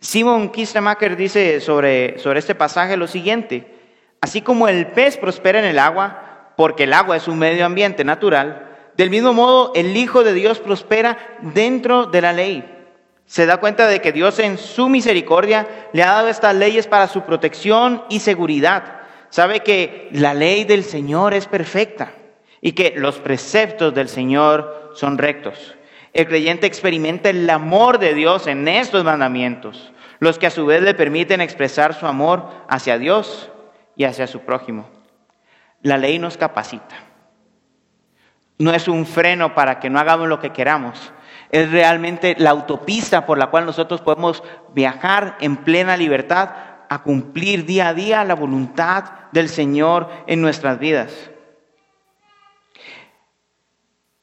Simon 0.00 0.50
Kistemacher 0.50 1.16
dice 1.16 1.60
sobre, 1.60 2.18
sobre 2.18 2.38
este 2.38 2.54
pasaje 2.54 2.96
lo 2.96 3.06
siguiente, 3.06 3.66
así 4.20 4.42
como 4.42 4.68
el 4.68 4.88
pez 4.88 5.16
prospera 5.16 5.58
en 5.58 5.64
el 5.64 5.78
agua, 5.78 6.52
porque 6.56 6.84
el 6.84 6.92
agua 6.92 7.16
es 7.16 7.28
un 7.28 7.38
medio 7.38 7.64
ambiente 7.64 8.04
natural, 8.04 8.68
del 8.96 9.08
mismo 9.08 9.32
modo 9.32 9.72
el 9.74 9.96
Hijo 9.96 10.22
de 10.24 10.34
Dios 10.34 10.58
prospera 10.58 11.38
dentro 11.40 12.06
de 12.06 12.20
la 12.20 12.32
ley. 12.32 12.76
Se 13.24 13.46
da 13.46 13.58
cuenta 13.58 13.86
de 13.86 14.02
que 14.02 14.12
Dios 14.12 14.38
en 14.40 14.58
su 14.58 14.88
misericordia 14.88 15.88
le 15.92 16.02
ha 16.02 16.12
dado 16.12 16.28
estas 16.28 16.54
leyes 16.54 16.86
para 16.86 17.06
su 17.06 17.22
protección 17.22 18.02
y 18.10 18.20
seguridad. 18.20 19.00
Sabe 19.30 19.60
que 19.60 20.08
la 20.12 20.34
ley 20.34 20.64
del 20.64 20.82
Señor 20.82 21.32
es 21.32 21.46
perfecta 21.46 22.12
y 22.60 22.72
que 22.72 22.94
los 22.96 23.18
preceptos 23.20 23.94
del 23.94 24.08
Señor 24.08 24.90
son 24.94 25.16
rectos. 25.16 25.76
El 26.12 26.26
creyente 26.26 26.66
experimenta 26.66 27.30
el 27.30 27.48
amor 27.48 27.98
de 27.98 28.14
Dios 28.14 28.46
en 28.46 28.66
estos 28.66 29.04
mandamientos, 29.04 29.92
los 30.18 30.38
que 30.38 30.46
a 30.46 30.50
su 30.50 30.66
vez 30.66 30.82
le 30.82 30.94
permiten 30.94 31.40
expresar 31.40 31.94
su 31.94 32.06
amor 32.06 32.48
hacia 32.68 32.98
Dios 32.98 33.50
y 33.96 34.04
hacia 34.04 34.26
su 34.26 34.40
prójimo. 34.40 34.88
La 35.82 35.96
ley 35.96 36.18
nos 36.18 36.36
capacita. 36.36 36.96
No 38.58 38.72
es 38.72 38.88
un 38.88 39.06
freno 39.06 39.54
para 39.54 39.78
que 39.78 39.88
no 39.88 39.98
hagamos 39.98 40.28
lo 40.28 40.40
que 40.40 40.52
queramos. 40.52 41.12
Es 41.50 41.70
realmente 41.70 42.34
la 42.38 42.50
autopista 42.50 43.24
por 43.24 43.38
la 43.38 43.46
cual 43.46 43.64
nosotros 43.64 44.02
podemos 44.02 44.42
viajar 44.74 45.36
en 45.40 45.56
plena 45.56 45.96
libertad 45.96 46.50
a 46.88 47.02
cumplir 47.02 47.64
día 47.64 47.88
a 47.88 47.94
día 47.94 48.24
la 48.24 48.34
voluntad 48.34 49.04
del 49.32 49.48
Señor 49.48 50.10
en 50.26 50.42
nuestras 50.42 50.78
vidas. 50.78 51.30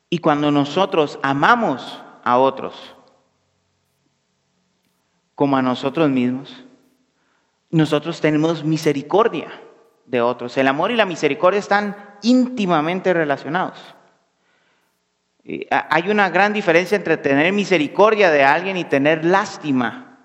Y 0.09 0.19
cuando 0.19 0.51
nosotros 0.51 1.19
amamos 1.21 2.01
a 2.23 2.37
otros 2.37 2.95
como 5.35 5.57
a 5.57 5.61
nosotros 5.61 6.09
mismos, 6.09 6.63
nosotros 7.69 8.21
tenemos 8.21 8.63
misericordia 8.63 9.47
de 10.05 10.21
otros. 10.21 10.57
El 10.57 10.67
amor 10.67 10.91
y 10.91 10.95
la 10.95 11.05
misericordia 11.05 11.59
están 11.59 11.95
íntimamente 12.21 13.13
relacionados. 13.13 13.77
Hay 15.69 16.09
una 16.09 16.29
gran 16.29 16.53
diferencia 16.53 16.95
entre 16.95 17.17
tener 17.17 17.51
misericordia 17.53 18.31
de 18.31 18.43
alguien 18.43 18.77
y 18.77 18.85
tener 18.85 19.23
lástima 19.23 20.19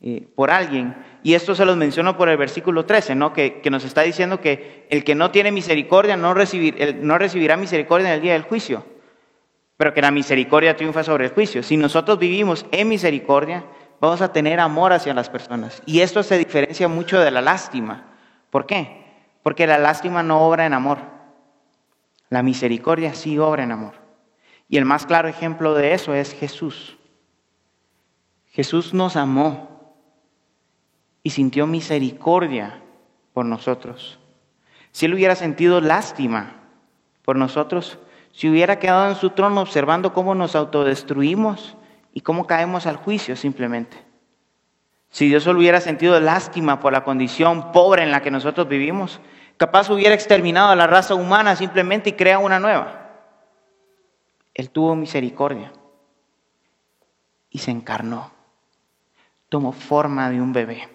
eh, 0.00 0.26
por 0.34 0.50
alguien. 0.50 0.96
Y 1.22 1.34
esto 1.34 1.54
se 1.54 1.64
los 1.64 1.76
menciono 1.76 2.16
por 2.16 2.28
el 2.28 2.36
versículo 2.36 2.84
13, 2.84 3.14
¿no? 3.14 3.32
que, 3.32 3.62
nos 3.70 3.84
está 3.84 4.02
diciendo 4.02 4.40
que 4.40 4.86
el 4.90 5.04
que 5.04 5.14
no 5.14 5.30
tiene 5.30 5.52
misericordia 5.52 6.16
no, 6.16 6.34
recibir, 6.34 6.98
no 7.00 7.16
recibirá 7.16 7.56
misericordia 7.56 8.08
en 8.08 8.14
el 8.14 8.20
día 8.20 8.32
del 8.32 8.42
juicio 8.42 8.91
pero 9.82 9.94
que 9.94 10.00
la 10.00 10.12
misericordia 10.12 10.76
triunfa 10.76 11.02
sobre 11.02 11.24
el 11.24 11.32
juicio. 11.32 11.60
Si 11.64 11.76
nosotros 11.76 12.16
vivimos 12.16 12.66
en 12.70 12.88
misericordia, 12.88 13.64
vamos 14.00 14.22
a 14.22 14.32
tener 14.32 14.60
amor 14.60 14.92
hacia 14.92 15.12
las 15.12 15.28
personas. 15.28 15.82
Y 15.86 16.02
esto 16.02 16.22
se 16.22 16.38
diferencia 16.38 16.86
mucho 16.86 17.18
de 17.18 17.32
la 17.32 17.40
lástima. 17.40 18.04
¿Por 18.50 18.64
qué? 18.64 19.04
Porque 19.42 19.66
la 19.66 19.78
lástima 19.78 20.22
no 20.22 20.46
obra 20.46 20.66
en 20.66 20.72
amor. 20.72 20.98
La 22.28 22.44
misericordia 22.44 23.12
sí 23.14 23.40
obra 23.40 23.64
en 23.64 23.72
amor. 23.72 23.94
Y 24.68 24.76
el 24.76 24.84
más 24.84 25.04
claro 25.04 25.26
ejemplo 25.26 25.74
de 25.74 25.94
eso 25.94 26.14
es 26.14 26.32
Jesús. 26.32 26.96
Jesús 28.52 28.94
nos 28.94 29.16
amó 29.16 29.96
y 31.24 31.30
sintió 31.30 31.66
misericordia 31.66 32.80
por 33.32 33.46
nosotros. 33.46 34.20
Si 34.92 35.06
él 35.06 35.14
hubiera 35.14 35.34
sentido 35.34 35.80
lástima 35.80 36.54
por 37.24 37.34
nosotros, 37.34 37.98
si 38.32 38.48
hubiera 38.48 38.78
quedado 38.78 39.10
en 39.10 39.16
su 39.16 39.30
trono 39.30 39.60
observando 39.60 40.12
cómo 40.12 40.34
nos 40.34 40.56
autodestruimos 40.56 41.76
y 42.12 42.22
cómo 42.22 42.46
caemos 42.46 42.86
al 42.86 42.96
juicio 42.96 43.36
simplemente. 43.36 44.02
Si 45.10 45.28
Dios 45.28 45.42
solo 45.42 45.58
hubiera 45.58 45.80
sentido 45.80 46.18
lástima 46.18 46.80
por 46.80 46.94
la 46.94 47.04
condición 47.04 47.70
pobre 47.72 48.02
en 48.02 48.10
la 48.10 48.22
que 48.22 48.30
nosotros 48.30 48.66
vivimos, 48.66 49.20
capaz 49.58 49.90
hubiera 49.90 50.14
exterminado 50.14 50.70
a 50.70 50.76
la 50.76 50.86
raza 50.86 51.14
humana 51.14 51.54
simplemente 51.54 52.10
y 52.10 52.14
crea 52.14 52.38
una 52.38 52.58
nueva. 52.58 53.10
Él 54.54 54.70
tuvo 54.70 54.96
misericordia 54.96 55.70
y 57.50 57.58
se 57.58 57.70
encarnó. 57.70 58.32
Tomó 59.50 59.72
forma 59.72 60.30
de 60.30 60.40
un 60.40 60.54
bebé. 60.54 60.88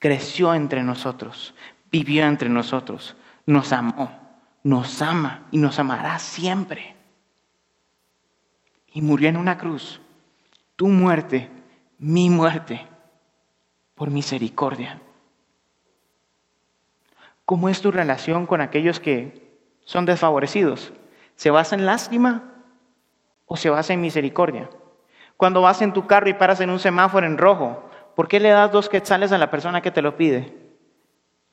Creció 0.00 0.52
entre 0.52 0.82
nosotros, 0.82 1.54
vivió 1.92 2.26
entre 2.26 2.48
nosotros, 2.48 3.16
nos 3.46 3.72
amó 3.72 4.21
nos 4.62 5.02
ama 5.02 5.46
y 5.50 5.58
nos 5.58 5.78
amará 5.78 6.18
siempre. 6.18 6.94
Y 8.92 9.02
murió 9.02 9.28
en 9.28 9.36
una 9.36 9.58
cruz, 9.58 10.00
tu 10.76 10.88
muerte, 10.88 11.50
mi 11.98 12.30
muerte, 12.30 12.86
por 13.94 14.10
misericordia. 14.10 15.00
¿Cómo 17.44 17.68
es 17.68 17.80
tu 17.80 17.90
relación 17.90 18.46
con 18.46 18.60
aquellos 18.60 19.00
que 19.00 19.58
son 19.84 20.04
desfavorecidos? 20.04 20.92
¿Se 21.36 21.50
basa 21.50 21.74
en 21.74 21.86
lástima 21.86 22.54
o 23.46 23.56
se 23.56 23.70
basa 23.70 23.92
en 23.92 24.00
misericordia? 24.00 24.70
Cuando 25.36 25.62
vas 25.62 25.82
en 25.82 25.92
tu 25.92 26.06
carro 26.06 26.28
y 26.28 26.34
paras 26.34 26.60
en 26.60 26.70
un 26.70 26.78
semáforo 26.78 27.26
en 27.26 27.38
rojo, 27.38 27.88
¿por 28.14 28.28
qué 28.28 28.38
le 28.38 28.50
das 28.50 28.70
dos 28.70 28.88
quetzales 28.88 29.32
a 29.32 29.38
la 29.38 29.50
persona 29.50 29.80
que 29.80 29.90
te 29.90 30.02
lo 30.02 30.16
pide? 30.16 30.56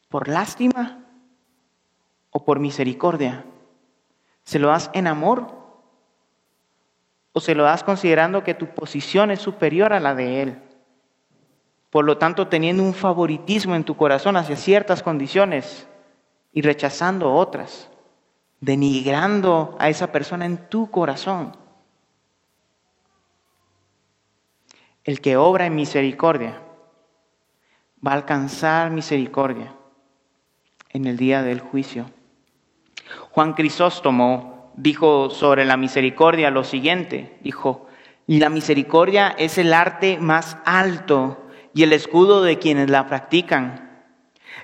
¿Por 0.09 0.27
lástima 0.27 1.08
o 2.31 2.43
por 2.43 2.59
misericordia? 2.59 3.45
¿Se 4.43 4.59
lo 4.59 4.69
das 4.69 4.89
en 4.93 5.07
amor? 5.07 5.47
¿O 7.33 7.39
se 7.39 7.55
lo 7.55 7.63
das 7.63 7.83
considerando 7.83 8.43
que 8.43 8.53
tu 8.53 8.67
posición 8.67 9.31
es 9.31 9.39
superior 9.39 9.93
a 9.93 9.99
la 9.99 10.15
de 10.15 10.41
Él? 10.41 10.61
Por 11.89 12.05
lo 12.05 12.17
tanto, 12.17 12.47
teniendo 12.47 12.83
un 12.83 12.93
favoritismo 12.93 13.75
en 13.75 13.83
tu 13.83 13.95
corazón 13.95 14.37
hacia 14.37 14.55
ciertas 14.55 15.01
condiciones 15.01 15.87
y 16.53 16.61
rechazando 16.61 17.33
otras, 17.33 17.89
denigrando 18.59 19.75
a 19.79 19.89
esa 19.89 20.11
persona 20.11 20.45
en 20.45 20.69
tu 20.69 20.91
corazón. 20.91 21.55
El 25.03 25.21
que 25.21 25.37
obra 25.37 25.65
en 25.65 25.75
misericordia 25.75 26.61
va 28.05 28.11
a 28.11 28.15
alcanzar 28.15 28.91
misericordia 28.91 29.73
en 30.89 31.05
el 31.05 31.17
día 31.17 31.41
del 31.41 31.59
juicio. 31.59 32.05
Juan 33.31 33.53
Crisóstomo 33.53 34.71
dijo 34.75 35.29
sobre 35.29 35.65
la 35.65 35.77
misericordia 35.77 36.51
lo 36.51 36.63
siguiente, 36.63 37.37
dijo, 37.41 37.87
la 38.27 38.49
misericordia 38.49 39.35
es 39.37 39.57
el 39.57 39.73
arte 39.73 40.17
más 40.19 40.57
alto 40.65 41.45
y 41.73 41.83
el 41.83 41.93
escudo 41.93 42.43
de 42.43 42.59
quienes 42.59 42.89
la 42.89 43.07
practican. 43.07 44.05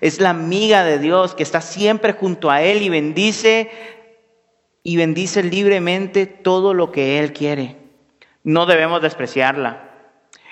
Es 0.01 0.19
la 0.19 0.29
amiga 0.31 0.83
de 0.83 0.99
Dios 0.99 1.35
que 1.35 1.43
está 1.43 1.61
siempre 1.61 2.13
junto 2.13 2.51
a 2.51 2.61
Él 2.61 2.81
y 2.81 2.89
bendice 2.89 3.71
y 4.83 4.97
bendice 4.97 5.41
libremente 5.41 6.27
todo 6.27 6.73
lo 6.73 6.91
que 6.91 7.19
Él 7.19 7.33
quiere. 7.33 7.77
No 8.43 8.67
debemos 8.67 9.01
despreciarla. 9.01 9.89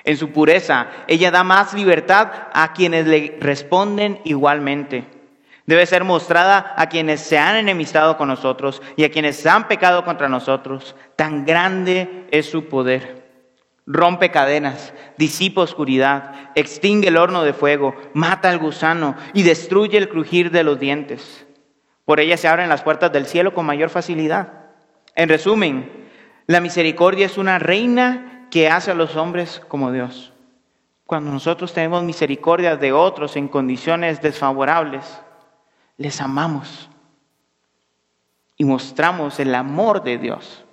En 0.04 0.18
su 0.18 0.32
pureza, 0.32 0.88
ella 1.08 1.32
da 1.32 1.44
más 1.44 1.74
libertad 1.74 2.32
a 2.52 2.74
quienes 2.74 3.06
le 3.06 3.38
responden 3.40 4.20
igualmente. 4.24 5.06
Debe 5.66 5.86
ser 5.86 6.04
mostrada 6.04 6.74
a 6.78 6.90
quienes 6.90 7.22
se 7.22 7.38
han 7.38 7.56
enemistado 7.56 8.18
con 8.18 8.28
nosotros 8.28 8.82
y 8.98 9.06
a 9.06 9.12
quienes 9.12 9.46
han 9.46 9.68
pecado 9.68 10.04
contra 10.04 10.28
nosotros. 10.28 10.96
Tan 11.16 11.46
grande 11.46 12.28
es 12.32 12.50
su 12.50 12.68
poder. 12.68 13.24
Rompe 13.86 14.32
cadenas, 14.32 14.94
disipa 15.18 15.62
oscuridad, 15.62 16.52
extingue 16.56 17.10
el 17.10 17.18
horno 17.18 17.44
de 17.44 17.54
fuego, 17.54 17.96
mata 18.14 18.50
al 18.50 18.58
gusano 18.58 19.16
y 19.34 19.44
destruye 19.44 19.98
el 19.98 20.10
crujir 20.10 20.52
de 20.52 20.64
los 20.64 20.80
dientes. 20.80 21.46
Por 22.06 22.20
ella 22.20 22.38
se 22.38 22.48
abren 22.48 22.70
las 22.70 22.82
puertas 22.82 23.12
del 23.12 23.26
cielo 23.26 23.54
con 23.54 23.66
mayor 23.66 23.90
facilidad. 23.90 24.54
En 25.16 25.30
resumen, 25.30 25.92
la 26.48 26.60
misericordia 26.60 27.26
es 27.26 27.38
una 27.38 27.60
reina 27.60 28.48
que 28.52 28.70
hace 28.70 28.92
a 28.92 28.96
los 28.96 29.16
hombres 29.16 29.62
como 29.68 29.92
Dios. 29.92 30.34
Cuando 31.06 31.32
nosotros 31.32 31.74
tenemos 31.74 32.04
misericordia 32.04 32.76
de 32.76 32.92
otros 32.92 33.36
en 33.36 33.48
condiciones 33.48 34.22
desfavorables, 34.22 35.22
les 35.98 36.22
amamos 36.22 36.90
y 38.58 38.66
mostramos 38.66 39.40
el 39.40 39.54
amor 39.56 40.04
de 40.04 40.18
Dios 40.18 40.64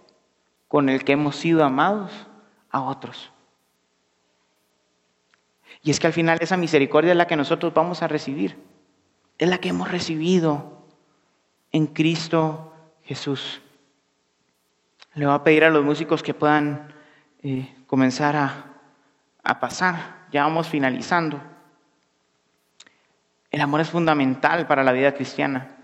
con 0.69 0.89
el 0.89 1.05
que 1.05 1.13
hemos 1.13 1.37
sido 1.37 1.65
amados 1.65 2.13
a 2.71 2.83
otros. 2.83 3.33
Y 5.83 5.91
es 5.91 5.99
que 5.99 6.07
al 6.07 6.13
final 6.13 6.39
esa 6.41 6.57
misericordia 6.57 7.13
es 7.13 7.17
la 7.17 7.27
que 7.27 7.37
nosotros 7.37 7.73
vamos 7.73 8.03
a 8.03 8.09
recibir, 8.09 8.59
es 9.39 9.49
la 9.49 9.59
que 9.59 9.71
hemos 9.71 9.91
recibido 9.91 10.87
en 11.73 11.87
Cristo 11.87 12.75
Jesús. 13.03 13.63
Le 15.15 15.27
voy 15.27 15.35
a 15.35 15.43
pedir 15.43 15.65
a 15.65 15.71
los 15.71 15.85
músicos 15.85 16.23
que 16.23 16.35
puedan 16.35 16.93
eh, 17.43 17.75
comenzar 17.87 18.37
a, 18.37 18.67
a 19.43 19.59
pasar, 19.59 20.27
ya 20.31 20.45
vamos 20.45 20.69
finalizando. 20.69 21.41
El 23.51 23.61
amor 23.61 23.81
es 23.81 23.91
fundamental 23.91 24.67
para 24.67 24.85
la 24.85 24.93
vida 24.93 25.15
cristiana, 25.15 25.77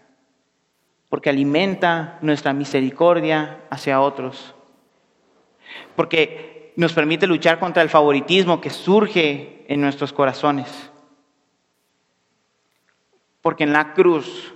porque 1.08 1.30
alimenta 1.30 2.18
nuestra 2.20 2.52
misericordia 2.52 3.60
hacia 3.70 4.00
otros, 4.00 4.54
porque 5.96 6.72
nos 6.76 6.92
permite 6.92 7.26
luchar 7.26 7.58
contra 7.58 7.82
el 7.82 7.88
favoritismo 7.88 8.60
que 8.60 8.70
surge 8.70 9.64
en 9.68 9.80
nuestros 9.80 10.12
corazones, 10.12 10.90
porque 13.42 13.64
en 13.64 13.72
la 13.72 13.94
cruz 13.94 14.54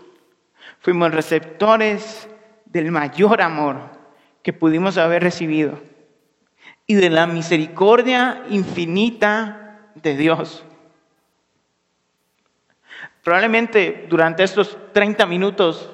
fuimos 0.79 1.13
receptores 1.13 2.29
del 2.67 2.93
mayor 2.93 3.43
amor 3.43 3.99
que 4.43 4.53
pudimos 4.53 4.99
haber 4.99 5.23
recibido 5.23 5.81
y 6.87 6.95
de 6.95 7.11
la 7.11 7.27
misericordia 7.27 8.45
infinita 8.51 9.91
de 9.95 10.17
Dios. 10.17 10.65
Probablemente 13.23 14.07
durante 14.09 14.43
estos 14.43 14.77
30 14.93 15.27
minutos 15.27 15.91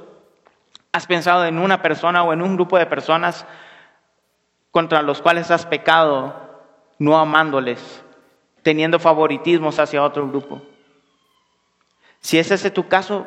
has 0.93 1.07
pensado 1.07 1.45
en 1.45 1.59
una 1.59 1.83
persona 1.83 2.23
o 2.23 2.33
en 2.33 2.41
un 2.41 2.57
grupo 2.57 2.79
de 2.79 2.87
personas 2.87 3.47
contra 4.71 5.03
los 5.03 5.21
cuales 5.21 5.51
has 5.51 5.67
pecado, 5.67 6.62
no 6.99 7.19
amándoles, 7.19 8.05
teniendo 8.62 8.99
favoritismos 8.99 9.79
hacia 9.79 10.03
otro 10.03 10.29
grupo. 10.29 10.62
Si 12.21 12.39
es 12.39 12.51
ese 12.51 12.71
tu 12.71 12.89
caso, 12.89 13.27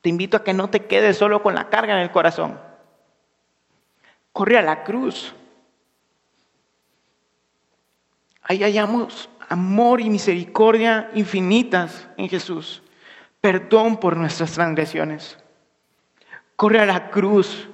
te 0.00 0.08
invito 0.08 0.36
a 0.36 0.44
que 0.44 0.54
no 0.54 0.70
te 0.70 0.86
quedes 0.86 1.18
solo 1.18 1.42
con 1.42 1.54
la 1.54 1.68
carga 1.68 1.94
en 1.94 2.00
el 2.00 2.10
corazón. 2.10 2.60
Corre 4.32 4.58
a 4.58 4.62
la 4.62 4.84
cruz. 4.84 5.34
Ahí 8.42 8.62
hallamos 8.62 9.28
amor 9.48 10.00
y 10.00 10.10
misericordia 10.10 11.10
infinitas 11.14 12.08
en 12.16 12.28
Jesús, 12.28 12.82
perdón 13.40 13.98
por 13.98 14.16
nuestras 14.16 14.52
transgresiones. 14.52 15.38
Corre 16.56 16.80
a 16.80 16.86
la 16.86 17.10
cruz, 17.10 17.68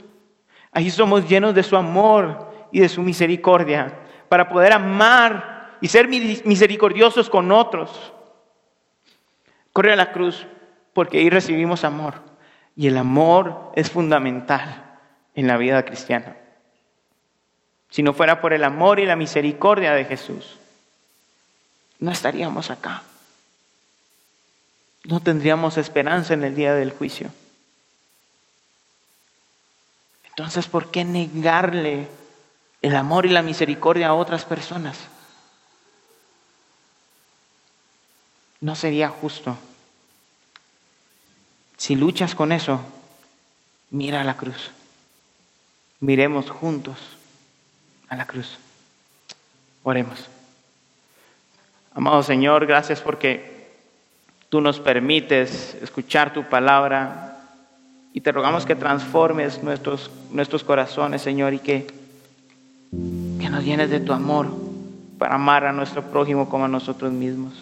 ahí 0.72 0.90
somos 0.90 1.28
llenos 1.28 1.54
de 1.54 1.62
su 1.62 1.76
amor 1.76 2.68
y 2.72 2.80
de 2.80 2.88
su 2.88 3.02
misericordia 3.02 3.98
para 4.28 4.48
poder 4.48 4.72
amar 4.72 5.76
y 5.80 5.88
ser 5.88 6.08
misericordiosos 6.08 7.28
con 7.28 7.52
otros. 7.52 8.12
Corre 9.72 9.92
a 9.92 9.96
la 9.96 10.12
cruz 10.12 10.46
porque 10.92 11.18
ahí 11.18 11.30
recibimos 11.30 11.84
amor 11.84 12.14
y 12.76 12.88
el 12.88 12.96
amor 12.96 13.72
es 13.74 13.90
fundamental 13.90 14.98
en 15.34 15.46
la 15.46 15.56
vida 15.56 15.84
cristiana. 15.84 16.36
Si 17.88 18.02
no 18.02 18.12
fuera 18.12 18.40
por 18.40 18.52
el 18.52 18.64
amor 18.64 19.00
y 19.00 19.06
la 19.06 19.16
misericordia 19.16 19.92
de 19.92 20.04
Jesús, 20.04 20.58
no 22.02 22.10
estaríamos 22.10 22.70
acá. 22.70 23.04
No 25.04 25.20
tendríamos 25.20 25.78
esperanza 25.78 26.34
en 26.34 26.42
el 26.42 26.56
día 26.56 26.74
del 26.74 26.90
juicio. 26.90 27.30
Entonces, 30.24 30.66
¿por 30.66 30.90
qué 30.90 31.04
negarle 31.04 32.08
el 32.82 32.96
amor 32.96 33.24
y 33.24 33.28
la 33.28 33.42
misericordia 33.42 34.08
a 34.08 34.14
otras 34.14 34.44
personas? 34.44 34.98
No 38.60 38.74
sería 38.74 39.08
justo. 39.08 39.56
Si 41.76 41.94
luchas 41.94 42.34
con 42.34 42.50
eso, 42.50 42.80
mira 43.90 44.22
a 44.22 44.24
la 44.24 44.36
cruz. 44.36 44.72
Miremos 46.00 46.50
juntos 46.50 46.98
a 48.08 48.16
la 48.16 48.26
cruz. 48.26 48.58
Oremos. 49.84 50.28
Amado 51.94 52.22
Señor, 52.22 52.64
gracias 52.64 53.02
porque 53.02 53.68
tú 54.48 54.62
nos 54.62 54.80
permites 54.80 55.76
escuchar 55.82 56.32
tu 56.32 56.44
palabra 56.44 57.36
y 58.14 58.22
te 58.22 58.32
rogamos 58.32 58.64
que 58.64 58.74
transformes 58.74 59.62
nuestros, 59.62 60.10
nuestros 60.30 60.64
corazones, 60.64 61.20
Señor, 61.20 61.52
y 61.52 61.58
que, 61.58 61.86
que 63.38 63.50
nos 63.50 63.64
llenes 63.64 63.90
de 63.90 64.00
tu 64.00 64.14
amor 64.14 64.48
para 65.18 65.34
amar 65.34 65.66
a 65.66 65.72
nuestro 65.72 66.02
prójimo 66.02 66.48
como 66.48 66.64
a 66.64 66.68
nosotros 66.68 67.12
mismos. 67.12 67.52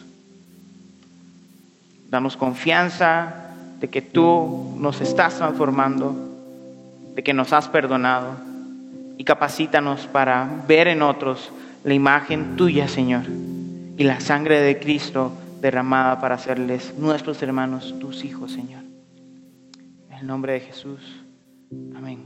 Danos 2.08 2.36
confianza 2.36 3.34
de 3.80 3.88
que 3.88 4.00
tú 4.00 4.76
nos 4.78 5.00
estás 5.00 5.38
transformando, 5.38 6.14
de 7.16 7.22
que 7.24 7.34
nos 7.34 7.52
has 7.52 7.68
perdonado 7.68 8.36
y 9.18 9.24
capacítanos 9.24 10.06
para 10.06 10.48
ver 10.68 10.86
en 10.86 11.02
otros 11.02 11.50
la 11.82 11.94
imagen 11.94 12.56
tuya, 12.56 12.86
Señor 12.86 13.24
y 14.00 14.04
la 14.04 14.18
sangre 14.18 14.62
de 14.62 14.78
Cristo 14.78 15.30
derramada 15.60 16.22
para 16.22 16.36
hacerles 16.36 16.94
nuestros 16.96 17.42
hermanos, 17.42 17.94
tus 17.98 18.24
hijos, 18.24 18.50
Señor. 18.50 18.82
En 20.08 20.16
el 20.20 20.26
nombre 20.26 20.54
de 20.54 20.60
Jesús. 20.60 21.22
Amén. 21.94 22.24